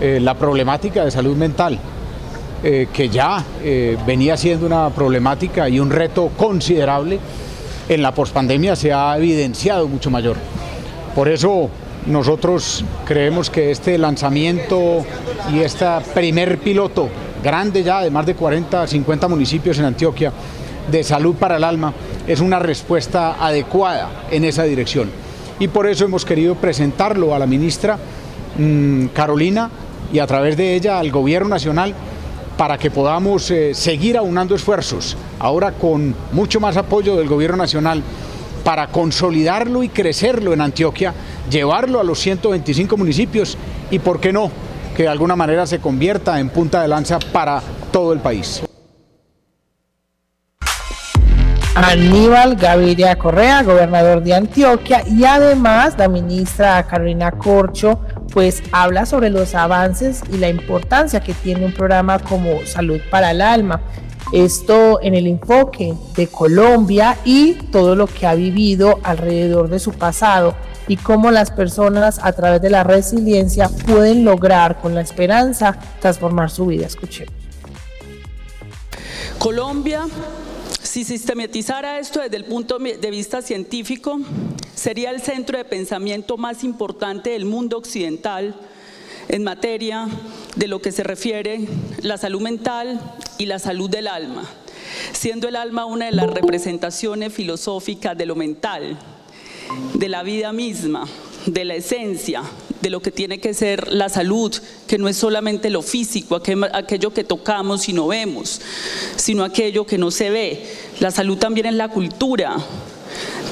eh, 0.00 0.20
la 0.22 0.32
problemática 0.36 1.04
de 1.04 1.10
salud 1.10 1.36
mental, 1.36 1.78
eh, 2.64 2.88
que 2.94 3.10
ya 3.10 3.44
eh, 3.62 3.98
venía 4.06 4.38
siendo 4.38 4.64
una 4.64 4.88
problemática 4.88 5.68
y 5.68 5.80
un 5.80 5.90
reto 5.90 6.30
considerable, 6.34 7.18
en 7.90 8.00
la 8.00 8.12
pospandemia 8.12 8.74
se 8.74 8.94
ha 8.94 9.18
evidenciado 9.18 9.88
mucho 9.88 10.10
mayor. 10.10 10.38
Por 11.14 11.28
eso 11.28 11.68
nosotros 12.06 12.86
creemos 13.04 13.50
que 13.50 13.70
este 13.70 13.98
lanzamiento 13.98 15.04
y 15.52 15.58
este 15.58 15.84
primer 16.14 16.56
piloto, 16.56 17.10
grande 17.44 17.82
ya, 17.82 18.00
de 18.00 18.10
más 18.10 18.24
de 18.24 18.34
40, 18.34 18.86
50 18.86 19.28
municipios 19.28 19.78
en 19.78 19.84
Antioquia, 19.84 20.32
de 20.90 21.04
salud 21.04 21.34
para 21.34 21.56
el 21.56 21.64
alma, 21.64 21.92
es 22.26 22.40
una 22.40 22.58
respuesta 22.58 23.36
adecuada 23.44 24.26
en 24.30 24.44
esa 24.44 24.64
dirección. 24.64 25.10
Y 25.58 25.68
por 25.68 25.86
eso 25.86 26.04
hemos 26.04 26.24
querido 26.24 26.54
presentarlo 26.54 27.34
a 27.34 27.38
la 27.38 27.46
ministra 27.46 27.98
mm, 28.58 29.06
Carolina 29.06 29.70
y 30.12 30.18
a 30.18 30.26
través 30.26 30.56
de 30.56 30.74
ella 30.74 30.98
al 30.98 31.10
Gobierno 31.10 31.48
Nacional 31.48 31.94
para 32.56 32.78
que 32.78 32.90
podamos 32.90 33.50
eh, 33.50 33.74
seguir 33.74 34.16
aunando 34.16 34.54
esfuerzos, 34.54 35.16
ahora 35.38 35.72
con 35.72 36.14
mucho 36.32 36.58
más 36.60 36.76
apoyo 36.76 37.16
del 37.16 37.28
Gobierno 37.28 37.58
Nacional, 37.58 38.02
para 38.64 38.88
consolidarlo 38.88 39.82
y 39.82 39.88
crecerlo 39.88 40.52
en 40.52 40.60
Antioquia, 40.60 41.14
llevarlo 41.50 42.00
a 42.00 42.04
los 42.04 42.18
125 42.18 42.96
municipios 42.96 43.56
y, 43.90 43.98
¿por 43.98 44.20
qué 44.20 44.32
no?, 44.32 44.50
que 44.96 45.04
de 45.04 45.08
alguna 45.08 45.36
manera 45.36 45.66
se 45.66 45.78
convierta 45.78 46.40
en 46.40 46.48
punta 46.48 46.80
de 46.80 46.88
lanza 46.88 47.18
para 47.18 47.62
todo 47.92 48.12
el 48.12 48.20
país. 48.20 48.65
Aníbal 51.76 52.56
Gaviria 52.56 53.16
Correa, 53.16 53.62
gobernador 53.62 54.22
de 54.22 54.34
Antioquia, 54.34 55.04
y 55.06 55.24
además 55.24 55.94
la 55.98 56.08
ministra 56.08 56.82
Carolina 56.86 57.30
Corcho 57.32 58.00
pues 58.32 58.62
habla 58.72 59.04
sobre 59.04 59.28
los 59.28 59.54
avances 59.54 60.22
y 60.32 60.38
la 60.38 60.48
importancia 60.48 61.20
que 61.20 61.34
tiene 61.34 61.66
un 61.66 61.72
programa 61.72 62.18
como 62.18 62.64
Salud 62.64 62.98
para 63.10 63.30
el 63.30 63.42
Alma. 63.42 63.82
Esto 64.32 65.00
en 65.02 65.14
el 65.14 65.26
enfoque 65.26 65.94
de 66.16 66.26
Colombia 66.28 67.18
y 67.26 67.52
todo 67.70 67.94
lo 67.94 68.06
que 68.06 68.26
ha 68.26 68.34
vivido 68.34 68.98
alrededor 69.02 69.68
de 69.68 69.78
su 69.78 69.92
pasado 69.92 70.54
y 70.88 70.96
cómo 70.96 71.30
las 71.30 71.50
personas 71.50 72.20
a 72.22 72.32
través 72.32 72.62
de 72.62 72.70
la 72.70 72.84
resiliencia 72.84 73.68
pueden 73.68 74.24
lograr 74.24 74.80
con 74.80 74.94
la 74.94 75.02
esperanza 75.02 75.76
transformar 76.00 76.50
su 76.50 76.66
vida. 76.66 76.86
Escuchemos. 76.86 77.34
Colombia, 79.38 80.06
si 80.96 81.04
sistematizara 81.04 81.98
esto 81.98 82.22
desde 82.22 82.38
el 82.38 82.46
punto 82.46 82.78
de 82.78 83.10
vista 83.10 83.42
científico, 83.42 84.18
sería 84.74 85.10
el 85.10 85.20
centro 85.20 85.58
de 85.58 85.66
pensamiento 85.66 86.38
más 86.38 86.64
importante 86.64 87.28
del 87.28 87.44
mundo 87.44 87.76
occidental 87.76 88.54
en 89.28 89.44
materia 89.44 90.08
de 90.54 90.68
lo 90.68 90.80
que 90.80 90.92
se 90.92 91.02
refiere 91.02 91.68
la 92.00 92.16
salud 92.16 92.40
mental 92.40 92.98
y 93.36 93.44
la 93.44 93.58
salud 93.58 93.90
del 93.90 94.08
alma, 94.08 94.48
siendo 95.12 95.48
el 95.48 95.56
alma 95.56 95.84
una 95.84 96.06
de 96.06 96.12
las 96.12 96.30
representaciones 96.30 97.30
filosóficas 97.30 98.16
de 98.16 98.24
lo 98.24 98.34
mental, 98.34 98.98
de 99.92 100.08
la 100.08 100.22
vida 100.22 100.50
misma, 100.54 101.06
de 101.46 101.64
la 101.64 101.74
esencia, 101.76 102.42
de 102.82 102.90
lo 102.90 103.00
que 103.00 103.10
tiene 103.10 103.38
que 103.38 103.54
ser 103.54 103.92
la 103.92 104.08
salud, 104.08 104.54
que 104.86 104.98
no 104.98 105.08
es 105.08 105.16
solamente 105.16 105.70
lo 105.70 105.82
físico, 105.82 106.40
aquello 106.72 107.14
que 107.14 107.24
tocamos 107.24 107.88
y 107.88 107.92
no 107.92 108.08
vemos, 108.08 108.60
sino 109.16 109.44
aquello 109.44 109.86
que 109.86 109.98
no 109.98 110.10
se 110.10 110.30
ve. 110.30 110.66
La 111.00 111.10
salud 111.10 111.38
también 111.38 111.66
es 111.66 111.74
la 111.74 111.88
cultura, 111.88 112.56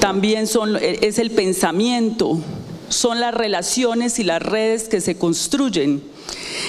también 0.00 0.46
son, 0.46 0.76
es 0.76 1.18
el 1.18 1.30
pensamiento, 1.30 2.40
son 2.88 3.20
las 3.20 3.32
relaciones 3.32 4.18
y 4.18 4.24
las 4.24 4.42
redes 4.42 4.88
que 4.88 5.00
se 5.00 5.16
construyen. 5.16 6.02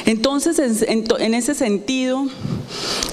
Entonces, 0.06 0.60
en, 0.88 1.34
ese 1.34 1.56
sentido, 1.56 2.28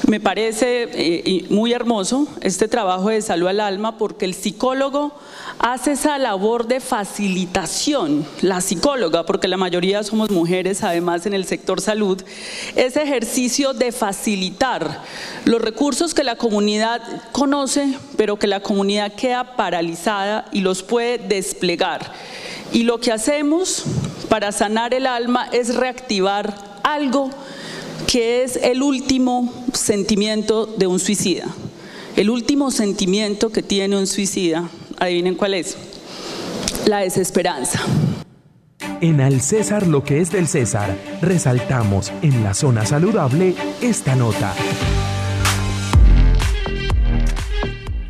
me 0.09 0.20
parece 0.20 0.88
eh, 0.92 1.46
muy 1.48 1.72
hermoso 1.72 2.27
este 2.40 2.68
trabajo 2.68 3.09
de 3.09 3.22
salud 3.22 3.48
al 3.48 3.61
alma 3.61 3.98
porque 3.98 4.25
el 4.25 4.35
psicólogo 4.35 5.12
hace 5.59 5.93
esa 5.93 6.19
labor 6.19 6.67
de 6.67 6.81
facilitación, 6.81 8.27
la 8.41 8.61
psicóloga, 8.61 9.25
porque 9.25 9.49
la 9.49 9.57
mayoría 9.57 10.03
somos 10.03 10.31
mujeres 10.31 10.83
además 10.83 11.27
en 11.27 11.35
el 11.35 11.45
sector 11.45 11.81
salud, 11.81 12.23
ese 12.77 13.03
ejercicio 13.03 13.73
de 13.73 13.93
facilitar 13.93 15.03
los 15.45 15.61
recursos 15.61 16.15
que 16.15 16.25
la 16.25 16.37
comunidad 16.37 17.01
conoce, 17.33 17.95
pero 18.17 18.38
que 18.38 18.47
la 18.47 18.61
comunidad 18.61 19.12
queda 19.15 19.57
paralizada 19.57 20.47
y 20.53 20.61
los 20.61 20.83
puede 20.83 21.19
desplegar. 21.19 22.12
Y 22.73 22.85
lo 22.85 23.01
que 23.01 23.12
hacemos 23.12 23.85
para 24.29 24.51
sanar 24.51 24.95
el 24.95 25.07
alma 25.07 25.49
es 25.53 25.75
reactivar 25.75 26.55
algo 26.83 27.31
que 28.07 28.43
es 28.43 28.57
el 28.57 28.83
último 28.83 29.53
sentimiento 29.73 30.67
de 30.67 30.87
un 30.87 30.99
suicida. 30.99 31.47
El 32.17 32.31
último 32.31 32.71
sentimiento 32.71 33.51
que 33.51 33.62
tiene 33.62 33.97
un 33.97 34.07
suicida, 34.07 34.69
adivinen 35.03 35.35
cuál 35.35 35.55
es, 35.55 35.77
la 36.87 36.99
desesperanza. 36.99 37.81
En 39.01 39.21
Al 39.21 39.41
César 39.41 39.87
lo 39.87 40.05
que 40.05 40.21
es 40.21 40.31
del 40.31 40.47
César, 40.47 40.97
resaltamos 41.21 42.12
en 42.23 42.45
la 42.45 42.55
zona 42.55 42.87
saludable 42.87 43.55
esta 43.81 44.15
nota. 44.15 44.55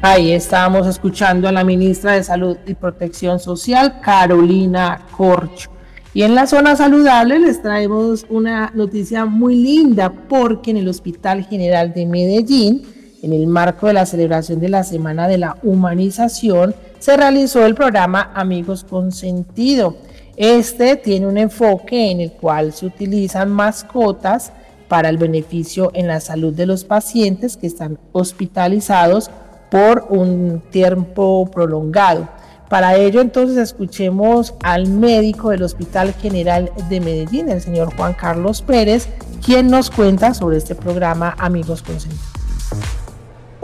Ahí 0.02 0.33
estábamos 0.33 0.87
escuchando 0.87 1.48
a 1.48 1.52
la 1.52 1.64
ministra 1.64 2.12
de 2.12 2.24
Salud 2.24 2.59
y 2.66 2.74
Protección 2.74 3.38
Social, 3.38 4.00
Carolina 4.02 5.07
Corcho. 5.16 5.70
Y 6.12 6.24
en 6.24 6.35
la 6.35 6.46
zona 6.46 6.76
saludable 6.76 7.38
les 7.38 7.62
traemos 7.62 8.26
una 8.28 8.70
noticia 8.74 9.24
muy 9.24 9.57
linda 9.57 10.12
porque 10.28 10.72
en 10.72 10.78
el 10.78 10.88
Hospital 10.88 11.46
General 11.46 11.94
de 11.94 12.05
Medellín, 12.05 12.83
en 13.22 13.32
el 13.32 13.46
marco 13.46 13.87
de 13.87 13.92
la 13.94 14.04
celebración 14.04 14.61
de 14.61 14.68
la 14.68 14.85
Semana 14.85 15.28
de 15.28 15.38
la 15.38 15.56
Humanización, 15.62 16.74
se 16.98 17.16
realizó 17.16 17.64
el 17.64 17.74
programa 17.74 18.32
Amigos 18.35 18.85
con 18.85 19.12
Sentido. 19.12 19.96
Este 20.37 20.96
tiene 20.96 21.26
un 21.26 21.38
enfoque 21.38 22.11
en 22.11 22.20
el 22.20 22.32
cual 22.32 22.72
se 22.72 22.87
utilizan 22.87 23.50
mascotas 23.50 24.52
para 24.88 25.08
el 25.08 25.18
beneficio 25.18 25.90
en 25.94 26.08
la 26.08 26.20
salud 26.20 26.52
de 26.52 26.66
los 26.66 26.85
pacientes 26.85 27.56
que 27.56 27.66
están 27.66 27.98
hospitalizados 28.12 29.30
por 29.70 30.06
un 30.11 30.62
tiempo 30.70 31.48
prolongado. 31.50 32.28
Para 32.68 32.96
ello 32.96 33.20
entonces 33.20 33.56
escuchemos 33.56 34.54
al 34.62 34.88
médico 34.88 35.50
del 35.50 35.62
Hospital 35.62 36.12
General 36.14 36.72
de 36.88 37.00
Medellín, 37.00 37.50
el 37.50 37.61
señor 37.61 37.94
Juan 37.94 38.14
Carlos 38.14 38.62
Pérez, 38.62 39.08
quien 39.44 39.68
nos 39.68 39.90
cuenta 39.90 40.35
sobre 40.35 40.56
este 40.56 40.74
programa 40.74 41.35
Amigos 41.38 41.82
Consentidos. 41.82 42.31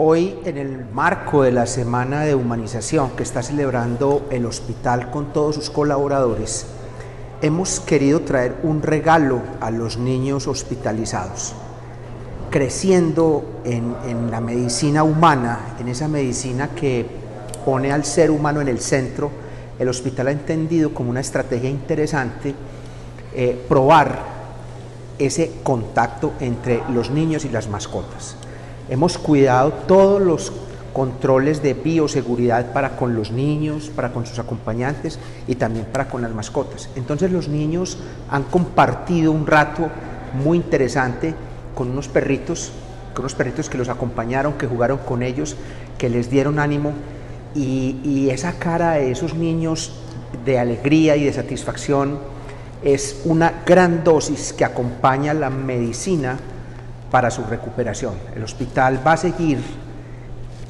Hoy 0.01 0.39
en 0.45 0.57
el 0.57 0.85
marco 0.93 1.43
de 1.43 1.51
la 1.51 1.65
Semana 1.65 2.21
de 2.21 2.33
Humanización 2.33 3.11
que 3.17 3.23
está 3.23 3.43
celebrando 3.43 4.25
el 4.31 4.45
hospital 4.45 5.11
con 5.11 5.33
todos 5.33 5.55
sus 5.55 5.69
colaboradores, 5.69 6.67
hemos 7.41 7.81
querido 7.81 8.21
traer 8.21 8.55
un 8.63 8.81
regalo 8.81 9.41
a 9.59 9.71
los 9.71 9.97
niños 9.97 10.47
hospitalizados 10.47 11.53
creciendo 12.49 13.61
en, 13.65 14.31
la 14.31 14.39
medicina 14.39 15.03
humana, 15.03 15.75
en 15.81 15.89
esa 15.89 16.07
medicina 16.07 16.69
que 16.69 17.05
pone 17.65 17.91
al 17.91 18.05
ser 18.05 18.31
humano 18.31 18.61
en 18.61 18.69
el 18.69 18.79
centro, 18.79 19.29
el 19.77 19.89
hospital 19.89 20.29
ha 20.29 20.31
entendido 20.31 20.93
como 20.93 21.09
una 21.09 21.19
estrategia 21.19 21.69
interesante 21.69 22.55
eh, 23.35 23.65
probar 23.67 24.17
ese 25.19 25.55
contacto 25.61 26.31
entre 26.39 26.83
los 26.93 27.09
niños 27.09 27.43
y 27.43 27.49
las 27.49 27.67
mascotas. 27.67 28.37
Hemos 28.89 29.17
cuidado 29.17 29.71
todos 29.87 30.21
los 30.21 30.51
controles 30.93 31.61
de 31.61 31.75
bioseguridad 31.75 32.73
para 32.73 32.95
con 32.95 33.15
los 33.15 33.31
niños, 33.31 33.91
para 33.95 34.11
con 34.11 34.25
sus 34.25 34.39
acompañantes 34.39 35.19
y 35.47 35.55
también 35.55 35.85
para 35.85 36.09
con 36.09 36.21
las 36.21 36.33
mascotas. 36.33 36.89
Entonces 36.95 37.31
los 37.31 37.47
niños 37.47 37.97
han 38.29 38.43
compartido 38.43 39.31
un 39.31 39.45
rato 39.45 39.89
muy 40.43 40.57
interesante 40.57 41.35
con 41.75 41.91
unos 41.91 42.07
perritos, 42.07 42.71
con 43.13 43.23
unos 43.23 43.35
perritos 43.35 43.69
que 43.69 43.77
los 43.77 43.89
acompañaron, 43.89 44.53
que 44.53 44.67
jugaron 44.67 44.97
con 44.99 45.23
ellos, 45.23 45.55
que 45.97 46.09
les 46.09 46.29
dieron 46.29 46.59
ánimo 46.59 46.93
y, 47.55 48.29
esa 48.29 48.53
cara 48.53 48.93
de 48.93 49.11
esos 49.11 49.33
niños 49.33 49.91
de 50.45 50.59
alegría 50.59 51.15
y 51.15 51.25
de 51.25 51.33
satisfacción 51.33 52.19
es 52.83 53.21
una 53.25 53.63
gran 53.65 54.03
dosis 54.03 54.53
que 54.53 54.63
acompaña 54.63 55.33
la 55.33 55.49
medicina 55.49 56.37
para 57.11 57.31
su 57.31 57.43
recuperación. 57.43 58.13
El 58.35 58.43
hospital 58.43 59.05
va 59.05 59.13
a 59.13 59.17
seguir 59.17 59.59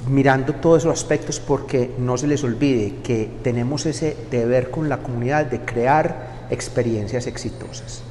mirando 0.08 0.54
todos 0.56 0.84
esos 0.84 0.94
aspectos 0.94 1.40
porque 1.40 1.94
no 1.98 2.18
se 2.18 2.28
les 2.28 2.44
olvide 2.44 2.96
que 3.04 3.30
tenemos 3.44 3.86
ese 3.86 4.16
deber 4.32 4.72
con 4.72 4.90
la 4.90 4.98
comunidad 5.00 5.46
de 5.46 5.62
crear 5.62 6.48
experiencias 6.50 7.28
exitosas. 7.28 8.04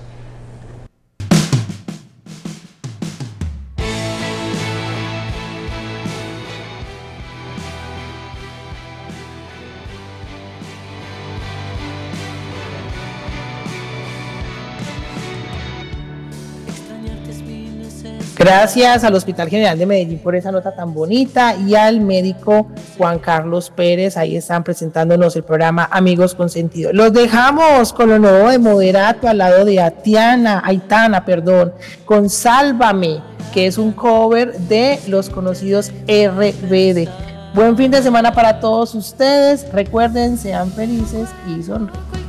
Gracias 18.48 19.04
al 19.04 19.14
Hospital 19.14 19.50
General 19.50 19.78
de 19.78 19.84
Medellín 19.84 20.20
por 20.20 20.34
esa 20.34 20.50
nota 20.50 20.74
tan 20.74 20.94
bonita 20.94 21.54
y 21.54 21.74
al 21.74 22.00
médico 22.00 22.66
Juan 22.96 23.18
Carlos 23.18 23.68
Pérez. 23.68 24.16
Ahí 24.16 24.38
están 24.38 24.64
presentándonos 24.64 25.36
el 25.36 25.42
programa 25.42 25.86
Amigos 25.92 26.34
con 26.34 26.48
Sentido. 26.48 26.90
Los 26.94 27.12
dejamos 27.12 27.92
con 27.92 28.08
lo 28.08 28.18
nuevo 28.18 28.48
de 28.48 28.58
Moderato 28.58 29.28
al 29.28 29.36
lado 29.36 29.66
de 29.66 29.82
Atiana, 29.82 30.62
Aitana, 30.64 31.26
perdón, 31.26 31.74
con 32.06 32.30
Sálvame, 32.30 33.20
que 33.52 33.66
es 33.66 33.76
un 33.76 33.92
cover 33.92 34.54
de 34.60 34.98
los 35.08 35.28
conocidos 35.28 35.92
RBD. 36.06 37.06
Buen 37.52 37.76
fin 37.76 37.90
de 37.90 38.02
semana 38.02 38.32
para 38.32 38.60
todos 38.60 38.94
ustedes. 38.94 39.70
Recuerden, 39.74 40.38
sean 40.38 40.72
felices 40.72 41.28
y 41.46 41.62
sonríen. 41.62 42.27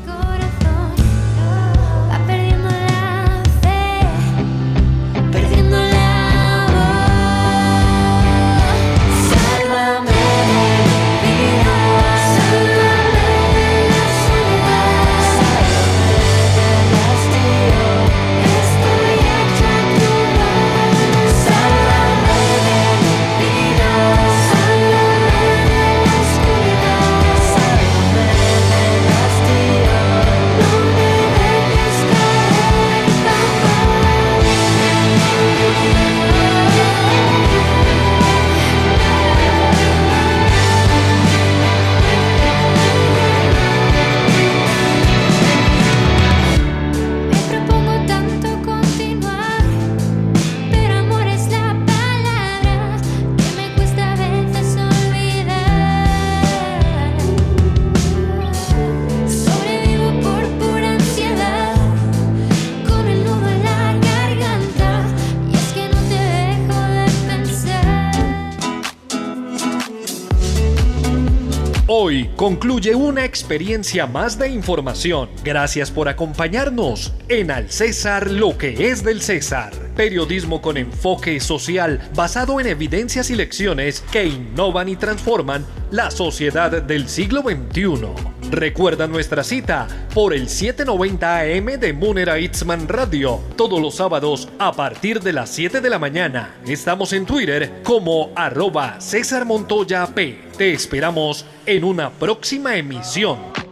Hoy 72.09 72.27
concluye 72.35 72.95
una 72.95 73.23
experiencia 73.23 74.07
más 74.07 74.39
de 74.39 74.49
información. 74.49 75.29
Gracias 75.43 75.91
por 75.91 76.09
acompañarnos 76.09 77.13
en 77.27 77.51
Al 77.51 77.69
César 77.69 78.31
lo 78.31 78.57
que 78.57 78.89
es 78.89 79.03
del 79.03 79.21
César. 79.21 79.71
Periodismo 79.95 80.59
con 80.59 80.77
enfoque 80.77 81.39
social 81.39 82.01
basado 82.15 82.59
en 82.59 82.65
evidencias 82.65 83.29
y 83.29 83.35
lecciones 83.35 84.01
que 84.11 84.25
innovan 84.25 84.89
y 84.89 84.95
transforman 84.95 85.63
la 85.91 86.09
sociedad 86.09 86.81
del 86.81 87.07
siglo 87.07 87.43
XXI. 87.43 88.38
Recuerda 88.51 89.05
nuestra 89.05 89.43
cita 89.43 89.87
por 90.13 90.33
el 90.33 90.49
790 90.49 91.39
AM 91.39 91.79
de 91.79 91.93
Munera 91.93 92.39
Itzman 92.39 92.87
Radio, 92.87 93.39
todos 93.55 93.79
los 93.79 93.95
sábados 93.95 94.49
a 94.57 94.71
partir 94.71 95.21
de 95.21 95.33
las 95.33 95.51
7 95.51 95.81
de 95.81 95.89
la 95.89 95.99
mañana. 95.99 96.55
Estamos 96.65 97.13
en 97.13 97.27
Twitter 97.27 97.81
como 97.83 98.31
arroba 98.35 98.99
César 98.99 99.45
Montoya 99.45 100.07
P. 100.07 100.39
Te 100.57 100.73
esperamos 100.73 101.45
en 101.67 101.83
una 101.83 102.09
próxima 102.09 102.75
emisión. 102.75 103.68